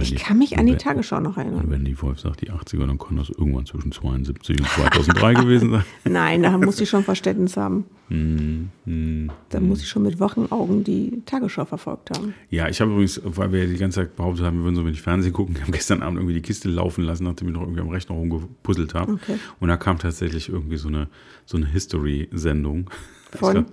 Ich 0.00 0.14
kann 0.16 0.38
mich 0.38 0.58
an 0.58 0.64
die 0.64 0.72
wenn- 0.72 0.78
Tagesschau 0.78 1.20
noch 1.20 1.36
erinnern. 1.36 1.60
Und 1.64 1.70
wenn 1.70 1.84
die 1.84 2.00
Wolf 2.00 2.18
sagt, 2.18 2.40
die 2.40 2.50
80er, 2.50 2.86
dann 2.86 2.96
kann 2.98 3.18
das 3.18 3.28
irgendwann 3.28 3.66
zwischen 3.66 3.92
72 3.92 4.58
und 4.58 4.66
2003 4.66 5.34
gewesen 5.34 5.70
sein. 5.72 5.84
Nein, 6.04 6.42
da 6.42 6.56
muss 6.56 6.80
ich 6.80 6.88
schon 6.88 7.04
Verständnis 7.04 7.58
haben. 7.58 7.84
Hm, 8.08 9.30
Da 9.48 9.60
muss 9.60 9.80
ich 9.82 9.88
schon 9.88 10.02
mit 10.02 10.20
Wochenaugen 10.20 10.84
die 10.84 11.22
Tagesschau 11.26 11.64
verfolgt 11.64 12.10
haben. 12.10 12.34
Ja, 12.50 12.68
ich 12.68 12.80
habe 12.80 12.90
übrigens, 12.92 13.20
weil 13.24 13.52
wir 13.52 13.66
die 13.66 13.76
ganze 13.76 14.00
Zeit 14.00 14.16
behauptet 14.16 14.44
haben, 14.44 14.58
wir 14.58 14.64
würden 14.64 14.76
so 14.76 14.84
wenig 14.84 15.00
Fernsehen 15.02 15.32
gucken, 15.32 15.54
ich 15.56 15.62
habe 15.62 15.72
gestern 15.72 16.02
Abend 16.02 16.18
irgendwie 16.18 16.34
die 16.34 16.42
Kiste 16.42 16.68
laufen 16.68 17.04
lassen, 17.04 17.24
nachdem 17.24 17.48
ich 17.48 17.54
noch 17.54 17.62
irgendwie 17.62 17.80
am 17.80 17.88
Rechner 17.88 18.14
rumgepuzzelt 18.14 18.94
habe. 18.94 19.12
Okay. 19.14 19.36
Und 19.60 19.68
da 19.68 19.76
kam 19.76 19.98
tatsächlich 19.98 20.48
irgendwie 20.48 20.76
so 20.76 20.88
eine, 20.88 21.08
so 21.46 21.56
eine 21.56 21.66
History-Sendung. 21.66 22.90
Von? 23.34 23.66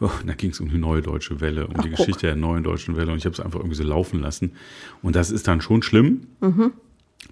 Oh, 0.00 0.08
Da 0.26 0.32
ging 0.32 0.50
es 0.50 0.60
um 0.60 0.70
die 0.70 0.78
neue 0.78 1.02
deutsche 1.02 1.40
Welle, 1.42 1.66
um 1.66 1.74
Ach, 1.76 1.82
die 1.82 1.90
guck. 1.90 1.98
Geschichte 1.98 2.26
der 2.26 2.36
neuen 2.36 2.64
deutschen 2.64 2.96
Welle. 2.96 3.12
Und 3.12 3.18
ich 3.18 3.26
habe 3.26 3.34
es 3.34 3.40
einfach 3.40 3.58
irgendwie 3.60 3.76
so 3.76 3.84
laufen 3.84 4.18
lassen. 4.20 4.52
Und 5.02 5.14
das 5.14 5.30
ist 5.30 5.46
dann 5.46 5.60
schon 5.60 5.82
schlimm, 5.82 6.22
Mhm. 6.40 6.72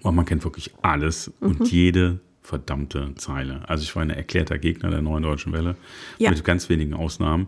weil 0.03 0.11
man 0.11 0.25
kennt 0.25 0.43
wirklich 0.43 0.71
alles 0.83 1.31
und 1.39 1.71
jede 1.71 2.19
verdammte 2.43 3.13
Zeile. 3.15 3.61
Also 3.67 3.83
ich 3.83 3.95
war 3.95 4.01
ein 4.03 4.09
erklärter 4.09 4.59
Gegner 4.59 4.89
der 4.91 5.01
neuen 5.01 5.23
deutschen 5.23 5.53
Welle, 5.53 5.75
Ja. 6.19 6.29
mit 6.29 6.43
ganz 6.43 6.69
wenigen 6.69 6.93
Ausnahmen. 6.93 7.47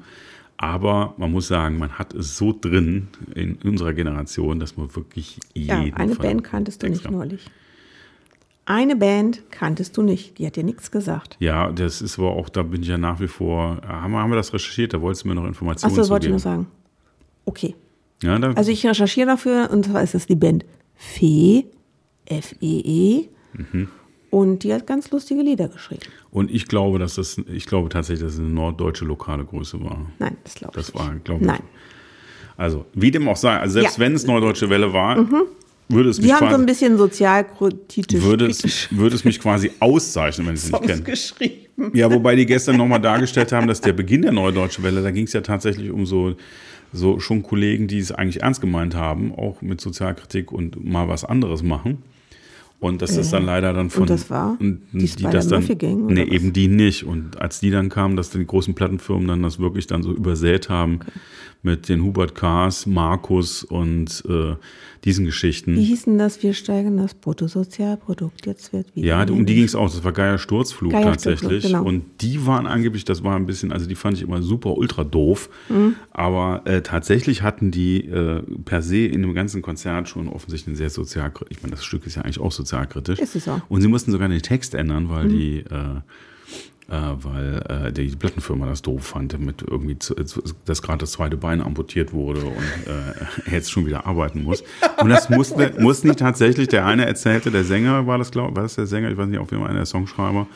Aber 0.57 1.13
man 1.17 1.31
muss 1.31 1.49
sagen, 1.49 1.77
man 1.77 1.91
hat 1.99 2.13
es 2.13 2.37
so 2.37 2.57
drin 2.59 3.09
in 3.35 3.55
unserer 3.63 3.93
Generation, 3.93 4.59
dass 4.59 4.77
man 4.77 4.95
wirklich 4.95 5.37
Ja, 5.53 5.81
jeden 5.83 5.97
eine 5.97 6.13
verdammten 6.15 6.37
Band 6.37 6.43
kanntest 6.45 6.81
du 6.83 6.87
nicht 6.89 7.11
neulich. 7.11 7.45
Eine 8.67 8.95
Band 8.95 9.43
kanntest 9.51 9.95
du 9.97 10.01
nicht. 10.01 10.39
Die 10.39 10.47
hat 10.47 10.55
dir 10.55 10.63
nichts 10.63 10.89
gesagt. 10.91 11.35
Ja, 11.39 11.71
das 11.71 12.01
ist 12.01 12.17
aber 12.17 12.31
auch, 12.31 12.49
da 12.49 12.63
bin 12.63 12.81
ich 12.81 12.87
ja 12.87 12.97
nach 12.97 13.19
wie 13.19 13.27
vor, 13.27 13.81
haben 13.85 14.13
wir, 14.13 14.19
haben 14.19 14.31
wir 14.31 14.37
das 14.37 14.53
recherchiert, 14.53 14.93
da 14.93 15.01
wolltest 15.01 15.23
du 15.25 15.27
mir 15.27 15.35
noch 15.35 15.45
Informationen 15.45 15.91
Achso, 15.93 16.03
zu 16.03 16.09
wollte 16.09 16.25
ich 16.25 16.29
geben. 16.29 16.33
nur 16.33 16.39
sagen. 16.39 16.67
Okay. 17.45 17.75
Ja, 18.23 18.35
Also 18.55 18.71
ich 18.71 18.87
recherchiere 18.87 19.27
dafür 19.27 19.69
und 19.71 19.85
zwar 19.85 20.01
ist 20.01 20.15
das 20.15 20.25
die 20.25 20.35
Band 20.35 20.65
Fee, 20.95 21.65
F-E-E. 22.25 23.27
Mhm. 23.53 23.87
Und 24.35 24.63
die 24.63 24.73
hat 24.73 24.85
ganz 24.85 25.11
lustige 25.11 25.41
Lieder 25.41 25.69
geschrieben. 25.69 26.01
und 26.29 26.51
ich 26.51 26.67
glaube, 26.67 26.99
dass 26.99 27.15
das, 27.15 27.37
ich 27.53 27.65
glaube 27.67 27.87
tatsächlich, 27.87 28.25
dass 28.25 28.33
es 28.33 28.39
eine 28.39 28.49
norddeutsche 28.49 29.05
lokale 29.05 29.45
Größe 29.45 29.81
war. 29.81 30.05
Nein, 30.19 30.35
das 30.43 30.55
glaube 30.55 30.73
ich 30.77 30.85
Das 30.87 30.93
nicht. 30.93 31.05
war, 31.07 31.15
glaube 31.23 31.41
ich. 31.41 31.47
Nein. 31.47 31.61
Also, 32.57 32.85
wie 32.93 33.11
dem 33.11 33.29
auch 33.29 33.37
sei, 33.37 33.57
also 33.57 33.73
selbst 33.73 33.97
Ja. 33.97 33.99
Mhm. 34.03 34.09
wenn 34.09 34.15
es 34.15 34.27
Norddeutsche 34.27 34.69
Welle 34.69 34.91
war, 34.91 35.25
würde 35.87 36.09
es 36.09 36.17
mich 36.17 36.27
Die 36.27 36.33
haben 36.33 36.39
so 36.39 36.45
ein 36.47 36.51
quasi, 36.51 36.65
bisschen 36.65 36.97
sozialkritisch 36.97 38.21
würde 38.23 38.47
es, 38.47 38.89
würde 38.91 39.15
es 39.15 39.23
mich 39.23 39.39
quasi 39.39 39.71
auszeichnen, 39.79 40.47
wenn 40.47 40.55
ich 40.55 40.63
es 40.65 40.71
nicht 40.71 40.83
kenne. 40.83 41.01
geschrieben. 41.03 41.91
Ja, 41.93 42.11
wobei 42.11 42.35
die 42.35 42.45
gestern 42.45 42.75
nochmal 42.75 42.99
dargestellt 42.99 43.53
haben, 43.53 43.67
dass 43.67 43.79
der 43.79 43.93
Beginn 43.93 44.21
der 44.23 44.31
Neudeutsche 44.33 44.83
Welle, 44.83 45.01
da 45.01 45.11
ging 45.11 45.25
es 45.27 45.33
ja 45.33 45.41
tatsächlich 45.41 45.91
um 45.91 46.05
so, 46.05 46.35
so 46.91 47.19
schon 47.21 47.41
Kollegen, 47.41 47.87
die 47.87 47.99
es 47.99 48.11
eigentlich 48.11 48.43
ernst 48.43 48.59
gemeint 48.59 48.95
haben, 48.95 49.33
auch 49.33 49.61
mit 49.61 49.79
Sozialkritik 49.79 50.51
und 50.51 50.83
mal 50.83 51.07
was 51.07 51.23
anderes 51.23 51.63
machen. 51.63 51.99
Und 52.79 53.01
das 53.01 53.15
ist 53.17 53.31
dann 53.33 53.45
leider 53.45 53.73
dann 53.73 53.89
von. 53.89 54.01
Und 54.03 54.09
das 54.09 54.29
war? 54.29 54.57
Die 54.59 54.77
die, 54.91 55.23
das 55.23 55.47
dann. 55.47 55.63
Oder 55.63 56.13
Nee, 56.13 56.25
was? 56.27 56.33
eben 56.33 56.53
die 56.53 56.67
nicht. 56.67 57.03
Und 57.05 57.41
als 57.41 57.59
die 57.59 57.71
dann 57.71 57.89
kamen, 57.89 58.15
dass 58.15 58.29
die 58.29 58.45
großen 58.45 58.75
Plattenfirmen 58.75 59.27
dann 59.27 59.41
das 59.43 59.59
wirklich 59.59 59.87
dann 59.87 60.03
so 60.03 60.11
übersät 60.11 60.69
haben 60.69 60.99
mit 61.63 61.89
den 61.89 62.03
Hubert 62.03 62.35
Kars, 62.35 62.85
Markus 62.85 63.63
und 63.63 64.23
äh, 64.29 64.55
diesen 65.05 65.25
Geschichten. 65.25 65.75
Wie 65.75 65.83
hieß 65.83 66.05
denn 66.05 66.17
das? 66.17 66.41
Wir 66.41 66.53
steigen 66.53 66.97
das 66.97 67.13
Bruttosozialprodukt. 67.13 68.45
Jetzt 68.47 68.73
wird 68.73 68.95
wieder. 68.95 69.07
Ja, 69.07 69.23
um 69.29 69.45
die 69.45 69.55
ging 69.55 69.63
es 69.63 69.75
auch. 69.75 69.85
Das 69.85 70.03
war 70.03 70.11
Geier 70.11 70.39
Sturzflug 70.39 70.91
Geier 70.91 71.03
tatsächlich. 71.03 71.61
Sturzflug, 71.61 71.71
genau. 71.71 71.87
Und 71.87 72.03
die 72.21 72.45
waren 72.45 72.65
angeblich, 72.65 73.05
das 73.05 73.23
war 73.23 73.35
ein 73.35 73.45
bisschen, 73.45 73.71
also 73.71 73.87
die 73.87 73.95
fand 73.95 74.17
ich 74.17 74.23
immer 74.23 74.41
super 74.41 74.75
ultra 74.75 75.03
doof. 75.03 75.49
Mhm. 75.69 75.95
Aber 76.11 76.63
äh, 76.65 76.81
tatsächlich 76.81 77.43
hatten 77.43 77.69
die 77.69 78.05
äh, 78.05 78.41
per 78.65 78.81
se 78.81 79.05
in 79.05 79.21
dem 79.21 79.35
ganzen 79.35 79.61
Konzert 79.61 80.09
schon 80.09 80.27
offensichtlich 80.27 80.73
ein 80.73 80.77
sehr 80.77 80.89
sozialkritisch. 80.89 81.55
Ich 81.55 81.63
meine, 81.63 81.75
das 81.75 81.85
Stück 81.85 82.07
ist 82.07 82.15
ja 82.15 82.23
eigentlich 82.23 82.39
auch 82.39 82.51
sozialkritisch. 82.51 83.19
Ist 83.19 83.35
es 83.35 83.47
auch. 83.47 83.57
Mhm. 83.57 83.63
Und 83.69 83.81
sie 83.81 83.87
mussten 83.87 84.11
sogar 84.11 84.27
den 84.27 84.41
Text 84.41 84.73
ändern, 84.73 85.09
weil 85.09 85.29
die. 85.29 85.59
Äh, 85.59 85.75
äh, 85.75 86.01
weil 86.87 87.63
äh, 87.67 87.91
die 87.91 88.15
Plattenfirma 88.15 88.67
das 88.67 88.81
doof 88.81 89.05
fand, 89.05 89.33
damit 89.33 89.63
irgendwie, 89.67 89.97
zu, 89.97 90.15
dass 90.65 90.81
gerade 90.81 90.99
das 90.99 91.13
zweite 91.13 91.37
Bein 91.37 91.61
amputiert 91.61 92.13
wurde 92.13 92.41
und 92.41 92.55
äh, 92.87 93.45
er 93.45 93.51
jetzt 93.51 93.71
schon 93.71 93.85
wieder 93.85 94.05
arbeiten 94.05 94.43
muss. 94.43 94.63
Und 95.01 95.09
das 95.09 95.29
musste, 95.29 95.73
musste 95.79 96.07
nicht 96.07 96.19
tatsächlich, 96.19 96.67
der 96.67 96.85
eine 96.85 97.05
erzählte, 97.05 97.49
der 97.49 97.63
Sänger 97.63 98.05
war 98.05 98.17
das, 98.17 98.31
glaube 98.31 98.55
war 98.55 98.63
das 98.63 98.75
der 98.75 98.85
Sänger, 98.85 99.09
ich 99.09 99.17
weiß 99.17 99.27
nicht, 99.27 99.39
auf 99.39 99.49
jeden 99.51 99.63
Fall 99.63 99.71
einer 99.71 99.79
der 99.79 99.85
Songschreiber, 99.85 100.47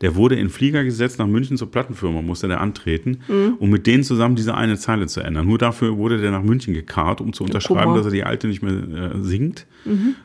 der 0.00 0.14
wurde 0.14 0.34
in 0.34 0.50
Flieger 0.50 0.84
gesetzt 0.84 1.18
nach 1.18 1.26
München 1.26 1.56
zur 1.56 1.70
Plattenfirma, 1.70 2.20
musste 2.20 2.48
der 2.48 2.60
antreten, 2.60 3.20
um 3.58 3.70
mit 3.70 3.86
denen 3.86 4.02
zusammen 4.02 4.36
diese 4.36 4.54
eine 4.54 4.76
Zeile 4.76 5.06
zu 5.06 5.20
ändern. 5.20 5.46
Nur 5.46 5.56
dafür 5.56 5.96
wurde 5.96 6.20
der 6.20 6.32
nach 6.32 6.42
München 6.42 6.74
gekarrt, 6.74 7.22
um 7.22 7.32
zu 7.32 7.44
unterschreiben, 7.44 7.94
dass 7.94 8.04
er 8.04 8.12
die 8.12 8.24
alte 8.24 8.46
nicht 8.46 8.62
mehr 8.62 8.74
äh, 8.74 9.22
singt. 9.22 9.66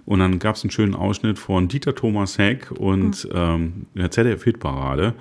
Und 0.05 0.19
dann 0.19 0.39
gab 0.39 0.55
es 0.55 0.63
einen 0.63 0.71
schönen 0.71 0.95
Ausschnitt 0.95 1.39
von 1.39 1.67
Dieter 1.67 1.95
Thomas 1.95 2.37
Heck 2.37 2.71
und 2.71 3.29
ähm, 3.33 3.85
der 3.95 4.11
ZDF-Hitparade, 4.11 5.13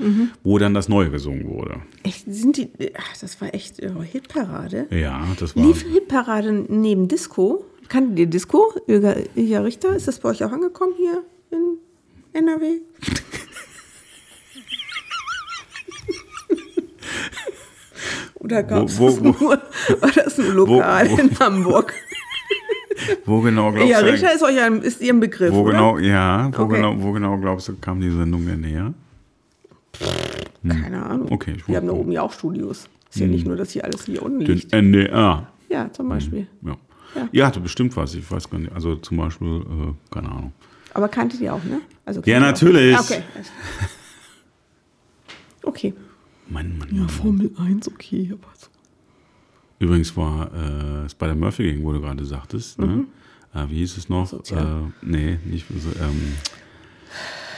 wo 0.42 0.58
dann 0.58 0.74
das 0.74 0.88
Neue 0.88 1.10
gesungen 1.10 1.48
wurde. 1.48 1.80
Echt, 2.02 2.24
sind 2.26 2.56
die. 2.56 2.70
Ach, 2.96 3.16
das 3.20 3.40
war 3.40 3.52
echt 3.54 3.78
äh, 3.80 3.90
Hitparade. 4.10 4.86
Ja, 4.90 5.26
das 5.38 5.54
war. 5.56 5.64
Lief 5.64 5.82
Hitparade 5.82 6.52
neben 6.68 7.08
Disco? 7.08 7.64
Kanntet 7.88 8.18
ihr 8.18 8.26
Disco? 8.26 8.72
Ilga, 8.86 9.16
Ilja 9.34 9.60
Richter, 9.62 9.94
ist 9.96 10.06
das 10.08 10.20
bei 10.20 10.28
euch 10.30 10.44
auch 10.44 10.52
angekommen 10.52 10.92
hier 10.96 11.22
in 11.50 11.78
NRW? 12.32 12.66
Oder 18.38 18.62
gab 18.62 18.88
es 18.88 18.98
Wo- 18.98 19.06
das 19.08 19.20
wo- 19.20 19.24
nur, 19.24 19.50
war 20.00 20.10
das 20.14 20.38
nur 20.38 20.52
lokal 20.54 21.10
wo- 21.10 21.16
in 21.18 21.38
Hamburg? 21.38 21.94
Wo 23.24 23.40
genau 23.40 23.72
glaubst 23.72 23.92
du? 24.02 24.04
Richter 24.04 24.34
ist 24.34 24.42
euch 24.42 24.60
ein, 24.60 24.82
ist 24.82 25.00
ihr 25.00 25.12
ein 25.14 25.20
Begriff, 25.20 25.52
wo 25.54 25.62
oder? 25.62 25.72
genau, 25.72 25.98
ja, 25.98 26.50
wo 26.52 26.62
Okay. 26.64 26.76
genau, 26.76 26.94
wo 26.98 27.12
genau 27.12 27.38
glaubst 27.38 27.68
du, 27.68 27.76
kam 27.80 27.98
die 28.00 28.10
Sendung 28.10 28.44
denn 28.46 28.60
näher? 28.60 28.92
Keine 30.68 31.04
Ahnung. 31.04 31.30
Okay, 31.32 31.54
ich 31.56 31.68
Wir 31.68 31.76
haben 31.76 31.86
da 31.86 31.92
oben 31.92 32.12
ja 32.12 32.22
auch 32.22 32.32
Studios. 32.32 32.88
Ist 33.10 33.18
ja 33.20 33.26
nicht 33.26 33.46
nur, 33.46 33.56
dass 33.56 33.72
hier 33.72 33.84
alles 33.84 34.04
hier 34.04 34.22
unten 34.22 34.40
Den 34.40 34.54
liegt. 34.56 34.72
NDR. 34.72 35.48
Ja, 35.68 35.92
zum 35.92 36.08
Beispiel. 36.08 36.46
Ja. 36.62 36.76
Ja. 37.16 37.28
ja, 37.32 37.46
hatte 37.46 37.60
bestimmt 37.60 37.96
was. 37.96 38.14
Ich 38.14 38.30
weiß 38.30 38.48
gar 38.50 38.58
nicht. 38.58 38.72
Also 38.72 38.94
zum 38.96 39.16
Beispiel, 39.16 39.62
äh, 39.62 39.94
keine 40.14 40.28
Ahnung. 40.30 40.52
Aber 40.94 41.08
kanntet 41.08 41.40
ihr 41.40 41.52
auch, 41.54 41.64
ne? 41.64 41.80
Also 42.04 42.20
Ja, 42.24 42.34
ihr 42.34 42.40
natürlich. 42.40 42.96
Ah, 42.96 43.00
Okay. 43.00 43.22
Okay. 45.62 45.94
Mann, 46.48 46.78
Mann, 46.78 46.88
Mann. 46.90 47.08
Formel 47.08 47.50
1, 47.58 47.86
okay, 47.88 48.30
aber 48.32 48.48
so. 48.56 48.68
Übrigens 49.78 50.16
war 50.16 50.52
äh, 50.54 51.08
Spider-Murphy 51.08 51.70
Gang, 51.72 51.84
wo 51.84 51.92
du 51.92 52.00
gerade 52.00 52.24
sagtest. 52.24 52.78
Ne? 52.78 53.04
Äh, 53.54 53.68
wie 53.68 53.76
hieß 53.76 53.98
es 53.98 54.08
noch? 54.08 54.26
Sozial. 54.26 54.64
Äh, 55.02 55.06
nee, 55.06 55.38
nicht 55.44 55.66
so. 55.68 55.90
Ähm, 56.02 56.32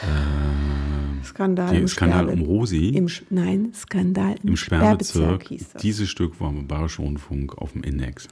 äh, 0.03 1.25
Skandal 1.25 1.81
die 1.81 1.89
Skandal 1.89 2.25
Sperbe- 2.27 2.33
um 2.33 2.43
Rosi 2.43 2.89
Im, 2.89 3.09
nein, 3.31 3.73
Skandal 3.75 4.35
im, 4.43 4.51
im 4.51 4.57
Sperrbezirk 4.57 5.43
Sperrbezirk. 5.45 5.81
Dieses 5.83 6.09
Stück 6.11 6.41
war 6.41 6.53
beim 6.53 6.67
Bayerischen 6.67 7.05
Rundfunk 7.05 7.57
auf 7.59 7.73
dem 7.73 7.83
Index. 7.85 8.29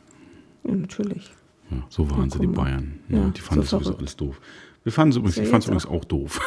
ja, 0.65 0.75
natürlich. 0.75 1.31
Ja, 1.71 1.85
so 1.89 2.11
waren 2.11 2.25
Ja, 2.29 2.31
sie, 2.31 2.41
die. 2.41 2.47
Bayern. 2.49 2.99
Ja, 3.09 3.29
die 3.29 3.41
fanden 3.41 3.65
so 3.65 3.79
sowieso 3.79 3.97
alles 3.97 4.17
doof. 4.17 4.41
Wir 4.83 4.93
fanden 4.93 5.11
es 5.11 5.17
übrigens, 5.19 5.37
Ja, 5.37 5.43
ich 5.45 5.49
fand 5.51 5.63
es 5.63 5.71
jetzt 5.71 5.85
übrigens 5.85 6.03
auch 6.03 6.05
doof. 6.07 6.41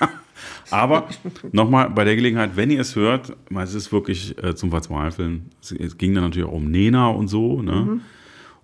Aber 0.70 1.08
nochmal 1.52 1.90
bei 1.90 2.04
der 2.04 2.16
Gelegenheit, 2.16 2.56
wenn 2.56 2.70
ihr 2.70 2.80
es 2.80 2.96
hört, 2.96 3.36
weil 3.50 3.64
es 3.64 3.74
ist 3.74 3.92
wirklich 3.92 4.36
äh, 4.42 4.54
zum 4.54 4.70
Verzweifeln. 4.70 5.46
Es, 5.62 5.72
es 5.72 5.96
ging 5.98 6.14
dann 6.14 6.24
natürlich 6.24 6.48
auch 6.48 6.52
um 6.54 6.70
Nena 6.70 7.08
und 7.08 7.28
so. 7.28 7.62
Ne? 7.62 7.72
Mhm. 7.74 8.00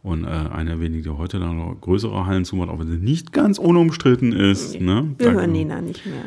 Und 0.02 0.24
äh, 0.24 0.26
eine 0.28 0.80
wenige, 0.80 1.02
die 1.04 1.10
heute 1.10 1.38
dann 1.38 1.56
noch 1.58 1.76
größere 1.80 2.26
Hallen 2.26 2.44
zumacht, 2.44 2.68
auch 2.70 2.80
wenn 2.80 2.88
sie 2.90 2.96
nicht 2.98 3.32
ganz 3.32 3.58
unumstritten 3.58 4.32
ist. 4.32 4.80
Ne? 4.80 5.14
Wir 5.18 5.26
Da- 5.28 5.32
hören 5.34 5.52
Nena 5.52 5.80
nicht 5.80 6.04
mehr. 6.06 6.24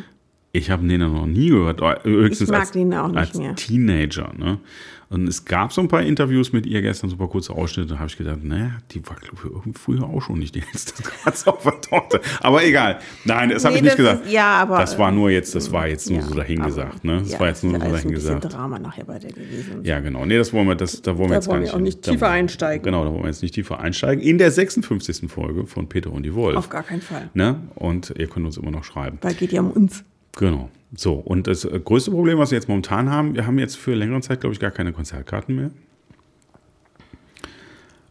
Ich 0.57 0.69
habe 0.69 0.85
Nena 0.85 1.07
noch 1.07 1.25
nie 1.27 1.49
gehört. 1.49 1.81
äh, 1.81 1.95
Höchstens 2.03 2.49
Ich 2.49 2.51
mag 2.51 2.61
als, 2.61 2.75
auch 2.75 3.07
nicht 3.09 3.17
als 3.17 3.33
mehr. 3.37 3.55
Teenager. 3.55 4.31
Ne? 4.37 4.59
Und 5.07 5.27
es 5.29 5.45
gab 5.45 5.71
so 5.71 5.81
ein 5.81 5.87
paar 5.87 6.01
Interviews 6.01 6.51
mit 6.51 6.65
ihr 6.65 6.81
gestern, 6.81 7.11
so 7.11 7.15
ein 7.15 7.19
paar 7.19 7.29
kurze 7.29 7.53
Ausschnitte. 7.53 7.89
Da 7.93 7.99
habe 7.99 8.07
ich 8.09 8.17
gedacht, 8.17 8.43
naja, 8.43 8.71
die 8.91 9.05
war, 9.07 9.15
glaube 9.15 9.61
ich, 9.69 9.77
früher 9.77 10.03
auch 10.03 10.19
schon 10.23 10.39
nicht 10.39 10.55
die 10.55 10.61
der 10.61 11.73
Torte. 11.81 12.21
Aber 12.41 12.65
egal. 12.65 12.99
Nein, 13.23 13.49
das 13.49 13.63
habe 13.65 13.73
Nee, 13.73 13.77
ich 13.77 13.83
nicht 13.83 13.91
das 13.93 13.97
gesagt. 13.97 14.25
ist- 14.25 14.31
ja, 14.33 14.55
aber, 14.55 14.79
das 14.79 14.97
war 14.97 15.11
nur 15.11 15.29
jetzt, 15.29 15.53
das 15.53 15.71
war 15.71 15.87
jetzt 15.87 16.09
nur 16.09 16.19
Ja, 16.21 16.25
so 16.25 16.33
dahingesagt. 16.33 17.03
Ne? 17.05 17.19
Das 17.19 17.31
ja, 17.33 17.39
war 17.39 17.47
jetzt 17.47 17.63
nur 17.63 17.73
ist 17.73 17.79
so 17.79 17.85
alles 17.85 17.97
ein 17.99 18.01
dahingesagt. 18.03 18.41
bisschen 18.41 18.57
Drama 18.57 18.79
nachher 18.79 19.05
bei 19.05 19.19
der 19.19 19.31
gewesen. 19.31 19.83
Ja, 19.83 19.99
genau. 19.99 20.25
Nee, 20.25 20.37
das 20.37 20.51
wollen 20.51 20.67
wir, 20.67 20.75
das, 20.75 20.99
da 21.03 21.11
wollen 21.17 21.29
wir 21.29 21.35
Da 21.35 21.35
jetzt 21.35 21.47
wollen 21.49 21.57
gar 21.57 21.59
wir 21.59 21.65
nicht, 21.65 21.75
auch 21.75 21.79
nicht 21.79 22.07
da- 22.07 22.11
tiefer 22.11 22.29
einsteigen. 22.29 22.83
Genau, 22.83 23.05
da 23.05 23.11
wollen 23.11 23.21
wir 23.23 23.27
jetzt 23.29 23.43
nicht 23.43 23.53
tiefer 23.53 23.79
einsteigen. 23.79 24.23
In 24.23 24.39
der 24.39 24.49
56. 24.49 25.29
Folge 25.31 25.67
von 25.67 25.87
Peter 25.87 26.11
und 26.11 26.23
die 26.23 26.33
Wolf. 26.33 26.57
Auf 26.57 26.69
gar 26.69 26.83
keinen 26.83 27.01
Fall. 27.01 27.29
Ne? 27.35 27.59
Und 27.75 28.11
ihr 28.17 28.27
könnt 28.27 28.47
uns 28.47 28.57
immer 28.57 28.71
noch 28.71 28.83
schreiben. 28.83 29.19
Weil 29.21 29.35
geht 29.35 29.51
ja 29.51 29.61
um 29.61 29.69
uns. 29.69 30.03
Genau. 30.37 30.69
So, 30.95 31.13
und 31.13 31.47
das 31.47 31.65
äh, 31.65 31.79
größte 31.83 32.11
Problem, 32.11 32.37
was 32.37 32.51
wir 32.51 32.57
jetzt 32.57 32.67
momentan 32.69 33.09
haben, 33.09 33.35
wir 33.35 33.45
haben 33.47 33.59
jetzt 33.59 33.75
für 33.77 33.93
längere 33.95 34.21
Zeit, 34.21 34.41
glaube 34.41 34.53
ich, 34.53 34.59
gar 34.59 34.71
keine 34.71 34.93
Konzertkarten 34.93 35.55
mehr. 35.55 35.71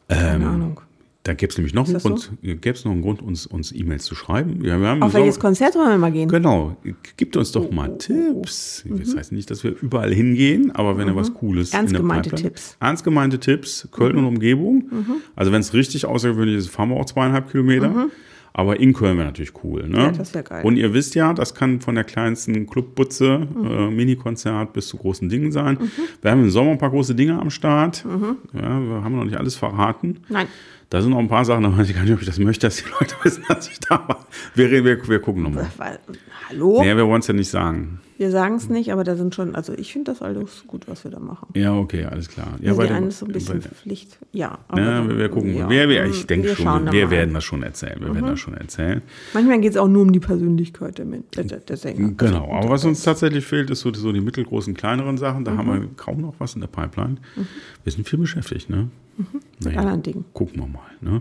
Keine 0.08 0.46
Ahnung. 0.48 0.80
Da 1.22 1.32
gäbe 1.32 1.50
es 1.50 1.56
nämlich 1.56 1.72
noch 1.72 1.86
einen 1.86 1.94
das 1.94 2.02
so? 2.02 2.10
Grund, 2.10 2.30
gäbe 2.42 2.70
es 2.72 2.84
noch 2.84 2.92
einen 2.92 3.00
Grund, 3.00 3.22
uns, 3.22 3.46
uns 3.46 3.72
E-Mails 3.72 4.04
zu 4.04 4.14
schreiben. 4.14 4.62
Ja, 4.62 4.78
wir 4.78 4.88
haben 4.88 5.02
Auf 5.02 5.12
so- 5.12 5.18
welches 5.18 5.40
Konzert 5.40 5.74
wollen 5.74 5.88
wir 5.88 5.96
mal 5.96 6.12
gehen? 6.12 6.28
Genau, 6.28 6.76
gibt 7.16 7.38
uns 7.38 7.56
Oh, 7.56 7.60
doch 7.60 7.70
mal 7.70 7.96
Tipps. 7.96 8.84
Das 8.86 9.16
heißt 9.16 9.32
nicht, 9.32 9.50
dass 9.50 9.64
wir 9.64 9.74
überall 9.80 10.12
hingehen, 10.12 10.70
aber 10.72 10.98
wenn 10.98 11.08
ihr 11.08 11.16
was 11.16 11.32
Cooles 11.32 11.72
Mhm. 11.72 11.76
Ernst 11.78 11.90
in 11.90 11.94
der 11.94 12.00
gemeinte 12.02 12.28
Pipeline- 12.30 12.48
Tipps. 12.50 12.76
Ernst 12.78 13.04
gemeinte 13.04 13.38
Tipps, 13.40 13.88
Köln 13.90 14.16
und 14.18 14.26
Umgebung. 14.26 14.90
Also 15.34 15.50
wenn 15.50 15.60
es 15.62 15.72
richtig 15.72 16.04
außergewöhnlich 16.04 16.56
ist, 16.58 16.68
fahren 16.68 16.90
wir 16.90 16.96
auch 16.96 17.06
zweieinhalb 17.06 17.50
Kilometer. 17.50 18.08
Aber 18.56 18.78
in 18.78 18.92
Köln 18.92 19.16
wäre 19.16 19.26
natürlich 19.26 19.52
cool. 19.64 19.88
Ne? 19.88 19.98
Ja, 19.98 20.10
das 20.12 20.32
wär 20.32 20.44
geil. 20.44 20.64
Und 20.64 20.76
ihr 20.76 20.94
wisst 20.94 21.16
ja, 21.16 21.34
das 21.34 21.56
kann 21.56 21.80
von 21.80 21.96
der 21.96 22.04
kleinsten 22.04 22.68
Clubbutze, 22.68 23.48
äh, 23.52 23.90
Mini-Konzert 23.90 24.72
bis 24.72 24.86
zu 24.86 24.96
großen 24.96 25.28
Dingen 25.28 25.50
sein. 25.50 25.76
Wir 26.22 26.30
haben 26.30 26.44
im 26.44 26.50
Sommer 26.50 26.70
ein 26.70 26.78
paar 26.78 26.90
große 26.90 27.16
Dinge 27.16 27.36
am 27.36 27.50
Start. 27.50 28.04
Ja, 28.52 28.80
wir 28.80 29.02
haben 29.02 29.16
noch 29.16 29.24
nicht 29.24 29.36
alles 29.36 29.56
verraten. 29.56 30.20
Nein. 30.28 30.46
Da 30.88 31.02
sind 31.02 31.10
noch 31.10 31.18
ein 31.18 31.26
paar 31.26 31.44
Sachen, 31.44 31.64
da 31.64 31.76
weiß 31.76 31.88
ich 31.88 31.96
gar 31.96 32.04
nicht, 32.04 32.12
ob 32.12 32.20
ich 32.20 32.26
das 32.26 32.38
möchte, 32.38 32.68
dass 32.68 32.76
die 32.76 32.88
Leute 33.00 33.16
wissen, 33.24 33.42
dass 33.48 33.68
ich 33.68 33.80
da 33.80 33.96
war. 34.06 34.24
Wir, 34.54 34.70
wir, 34.70 35.08
wir 35.08 35.18
gucken 35.18 35.42
nochmal. 35.42 35.66
Hallo? 36.48 36.80
Nee, 36.80 36.96
wir 36.96 37.08
wollen 37.08 37.20
es 37.20 37.26
ja 37.26 37.34
nicht 37.34 37.50
sagen. 37.50 37.98
Wir 38.16 38.30
sagen 38.30 38.54
es 38.54 38.68
nicht, 38.68 38.92
aber 38.92 39.02
da 39.02 39.16
sind 39.16 39.34
schon, 39.34 39.56
also 39.56 39.72
ich 39.72 39.92
finde 39.92 40.12
das 40.12 40.22
alles 40.22 40.64
gut, 40.68 40.86
was 40.86 41.02
wir 41.02 41.10
da 41.10 41.18
machen. 41.18 41.48
Ja, 41.54 41.74
okay, 41.76 42.04
alles 42.04 42.28
klar. 42.28 42.46
Ja, 42.60 42.70
Also 42.70 42.82
die 42.82 42.88
eine 42.90 43.06
ist 43.08 43.18
so 43.18 43.26
ein 43.26 43.32
bisschen 43.32 43.58
bei- 43.60 43.68
Pflicht. 43.68 44.18
Ja, 44.32 44.58
Ja, 44.70 44.76
dann- 44.76 45.18
wir, 45.18 45.28
gucken. 45.28 45.56
ja. 45.56 45.68
Wir, 45.68 45.88
wir, 45.88 46.04
ich 46.06 46.24
denke 46.26 46.48
Wir 46.48 46.56
schon, 46.56 46.92
wir 46.92 47.10
werden 47.10 47.34
das 47.34 47.42
schon 47.42 47.62
erzählen. 47.64 47.98
Wir 48.00 48.14
werden 48.14 48.26
das 48.26 48.38
schon 48.38 48.54
erzählen. 48.54 49.02
Manchmal 49.32 49.60
geht 49.60 49.72
es 49.72 49.76
auch 49.76 49.88
nur 49.88 50.02
um 50.02 50.12
die 50.12 50.20
Persönlichkeit 50.20 50.98
der, 50.98 51.06
der, 51.06 51.58
der, 51.60 51.76
Sänger. 51.76 52.12
Genau, 52.16 52.52
aber 52.52 52.68
was 52.70 52.84
uns 52.84 53.02
tatsächlich 53.02 53.44
fehlt, 53.44 53.70
ist 53.70 53.80
so, 53.80 53.92
so 53.92 54.12
die 54.12 54.20
mittelgroßen, 54.20 54.74
kleineren 54.74 55.18
Sachen. 55.18 55.44
Da 55.44 55.56
haben 55.56 55.72
wir 55.72 55.88
kaum 55.96 56.20
noch 56.20 56.34
was 56.38 56.54
in 56.54 56.60
der 56.60 56.68
Pipeline. 56.68 57.16
Wir 57.82 57.92
sind 57.92 58.08
viel 58.08 58.18
beschäftigt, 58.20 58.70
ne? 58.70 58.90
Naja, 59.60 59.78
anderen 59.80 60.02
Dingen. 60.02 60.24
Gucken 60.32 60.60
wir 60.60 60.66
mal, 60.68 60.82
ne? 61.00 61.20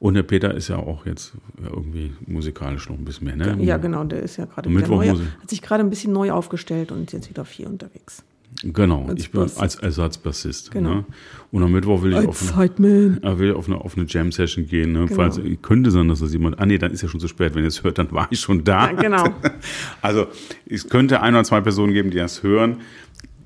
Und 0.00 0.14
der 0.14 0.22
Peter 0.22 0.54
ist 0.54 0.68
ja 0.68 0.76
auch 0.76 1.06
jetzt 1.06 1.32
irgendwie 1.60 2.12
musikalisch 2.26 2.88
noch 2.88 2.96
ein 2.96 3.04
bisschen 3.04 3.26
mehr, 3.26 3.36
ne? 3.36 3.64
Ja, 3.64 3.78
genau, 3.78 4.04
der 4.04 4.22
ist 4.22 4.36
ja 4.36 4.44
gerade 4.44 4.70
wieder 4.70 4.80
Mittwoch 4.80 5.04
neu, 5.04 5.08
hat 5.08 5.50
sich 5.50 5.60
gerade 5.60 5.82
ein 5.82 5.90
bisschen 5.90 6.12
neu 6.12 6.30
aufgestellt 6.30 6.92
und 6.92 7.04
ist 7.04 7.12
jetzt 7.12 7.30
wieder 7.30 7.44
viel 7.44 7.66
unterwegs. 7.66 8.22
Genau, 8.64 9.06
Als 9.06 9.20
ich 9.20 9.30
bin 9.30 9.42
Bassist. 9.42 9.60
als 9.60 9.74
Ersatzbassist. 9.76 10.70
Genau. 10.72 10.94
Ne? 10.94 11.04
Und 11.52 11.62
am 11.62 11.70
Mittwoch 11.70 12.02
will 12.02 12.12
ich 12.12 12.26
auf 12.26 12.58
eine, 12.58 13.20
will 13.38 13.54
auf 13.54 13.68
eine, 13.68 13.80
auf 13.80 13.96
eine 13.96 14.06
Jam-Session 14.06 14.66
gehen. 14.66 14.92
Ne? 14.92 15.06
Genau. 15.06 15.14
Falls, 15.14 15.40
könnte 15.62 15.92
sein, 15.92 16.08
dass 16.08 16.20
das 16.20 16.32
jemand. 16.32 16.58
Ah, 16.58 16.66
nee, 16.66 16.76
dann 16.76 16.90
ist 16.90 17.02
ja 17.02 17.08
schon 17.08 17.20
zu 17.20 17.28
spät. 17.28 17.54
Wenn 17.54 17.62
ihr 17.62 17.68
es 17.68 17.84
hört, 17.84 17.98
dann 17.98 18.10
war 18.10 18.26
ich 18.30 18.40
schon 18.40 18.64
da. 18.64 18.90
Ja, 18.90 18.92
genau. 18.94 19.24
Also, 20.02 20.26
es 20.66 20.88
könnte 20.88 21.20
ein 21.20 21.34
oder 21.34 21.44
zwei 21.44 21.60
Personen 21.60 21.92
geben, 21.92 22.10
die 22.10 22.18
das 22.18 22.42
hören. 22.42 22.78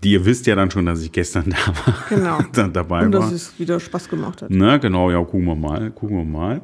Die 0.02 0.12
ihr 0.12 0.24
wisst 0.24 0.46
ja 0.46 0.54
dann 0.54 0.70
schon, 0.70 0.86
dass 0.86 1.02
ich 1.02 1.12
gestern 1.12 1.50
da 1.66 1.72
war. 1.86 1.94
Genau. 2.08 2.38
dann 2.52 2.72
dabei 2.72 3.06
Und 3.06 3.12
war. 3.12 3.20
dass 3.20 3.32
es 3.32 3.58
wieder 3.58 3.78
Spaß 3.78 4.08
gemacht 4.08 4.42
hat. 4.42 4.50
Na, 4.50 4.78
genau, 4.78 5.10
ja, 5.10 5.22
gucken 5.22 5.44
wir 5.44 5.54
mal, 5.56 5.90
gucken 5.90 6.16
wir 6.18 6.24
mal. 6.24 6.60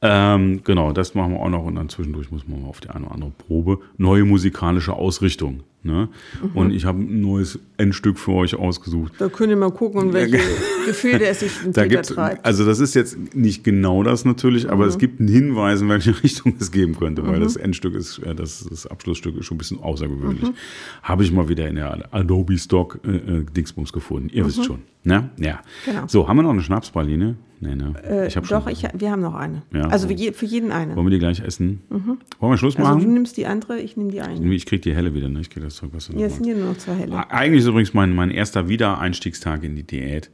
Ähm, 0.00 0.60
genau, 0.62 0.92
das 0.92 1.14
machen 1.14 1.32
wir 1.32 1.40
auch 1.40 1.48
noch 1.48 1.64
und 1.64 1.74
dann 1.74 1.88
zwischendurch 1.88 2.30
muss 2.30 2.46
man 2.46 2.62
mal 2.62 2.68
auf 2.68 2.80
die 2.80 2.88
eine 2.88 3.06
oder 3.06 3.14
andere 3.14 3.32
Probe. 3.32 3.80
Neue 3.96 4.24
musikalische 4.24 4.92
Ausrichtung. 4.92 5.64
Ne? 5.84 6.08
Mhm. 6.42 6.50
Und 6.56 6.70
ich 6.72 6.84
habe 6.84 6.98
ein 7.00 7.20
neues 7.20 7.58
Endstück 7.76 8.18
für 8.18 8.32
euch 8.32 8.56
ausgesucht. 8.56 9.12
Da 9.18 9.28
könnt 9.28 9.50
ihr 9.50 9.56
mal 9.56 9.70
gucken, 9.70 10.12
welche 10.12 10.38
Gefilde 10.86 11.26
es 11.26 11.40
sich 11.40 11.52
in 11.64 11.72
Da 11.72 11.86
gibt's, 11.86 12.08
treibt. 12.08 12.44
also 12.44 12.66
das 12.66 12.80
ist 12.80 12.94
jetzt 12.94 13.16
nicht 13.34 13.62
genau 13.62 14.02
das 14.02 14.24
natürlich, 14.24 14.68
aber 14.70 14.84
Mhm. 14.84 14.90
es 14.90 14.98
gibt 14.98 15.20
einen 15.20 15.28
Hinweis, 15.28 15.80
in 15.80 15.88
welche 15.88 16.10
Richtung 16.24 16.54
es 16.58 16.72
geben 16.72 16.96
könnte, 16.98 17.24
weil 17.26 17.38
das 17.40 17.54
Endstück 17.56 17.94
ist, 17.94 18.18
äh, 18.18 18.34
das, 18.34 18.66
das 18.68 18.86
Abschlussstück 18.88 19.36
ist 19.38 19.46
schon 19.46 19.54
ein 19.54 19.58
bisschen 19.58 19.78
außergewöhnlich. 19.80 20.42
Mhm. 20.42 20.54
Habe 21.04 21.22
ich 21.22 21.30
mal 21.32 21.48
wieder 21.48 21.68
in 21.68 21.76
der 21.76 22.12
Adobe 22.12 22.58
Stock 22.58 22.98
äh, 23.06 23.10
äh, 23.38 23.44
Dingsbums 23.44 23.92
gefunden. 23.92 24.30
Ihr 24.32 24.44
wisst 24.46 24.64
schon. 24.64 24.80
Ne? 25.04 25.30
Ja. 25.38 25.54
Mhm. 25.86 25.90
Genau. 25.92 26.02
So, 26.08 26.28
haben 26.28 26.36
wir 26.38 26.42
noch 26.42 26.50
eine 26.50 26.62
Schnapspraline? 26.62 27.36
Nee, 27.60 27.74
ne? 27.74 27.92
Äh, 28.08 28.28
ich 28.28 28.36
habe 28.36 28.46
doch, 28.46 28.64
schon. 28.64 28.72
ich, 28.72 28.84
wir 28.94 29.10
haben 29.10 29.20
noch 29.20 29.34
eine. 29.34 29.62
Ja. 29.72 29.88
Also 29.88 30.06
für, 30.06 30.12
je, 30.14 30.30
für 30.32 30.46
jeden 30.46 30.70
eine. 30.70 30.94
Wollen 30.94 31.06
wir 31.06 31.10
die 31.10 31.18
gleich 31.18 31.40
essen? 31.40 31.80
Wollen 31.88 32.18
wir 32.52 32.56
Schluss 32.56 32.76
Also 32.76 32.88
du 32.92 32.98
machen? 32.98 33.14
nimmst 33.14 33.36
die 33.36 33.46
andere, 33.46 33.80
ich 33.80 33.96
nehme 33.96 34.12
die 34.12 34.20
eine. 34.20 34.54
ich 34.54 34.64
kriege 34.64 34.80
die 34.80 34.94
helle 34.94 35.12
wieder, 35.14 35.28
ne? 35.28 35.40
Ich 35.40 35.50
kriege 35.50 35.66
das 35.68 35.76
zurück, 35.76 35.92
was 35.94 36.06
du 36.06 36.12
Jetzt 36.12 36.20
magst. 36.20 36.36
sind 36.36 36.44
hier 36.44 36.56
nur 36.56 36.68
noch 36.72 36.78
zwei 36.78 36.94
helle. 36.94 37.30
Eigentlich 37.30 37.60
ist 37.62 37.68
übrigens 37.68 37.94
mein, 37.94 38.14
mein 38.14 38.30
erster 38.30 38.68
Wiedereinstiegstag 38.68 39.62
in 39.64 39.76
die 39.76 39.84
Diät. 39.86 40.30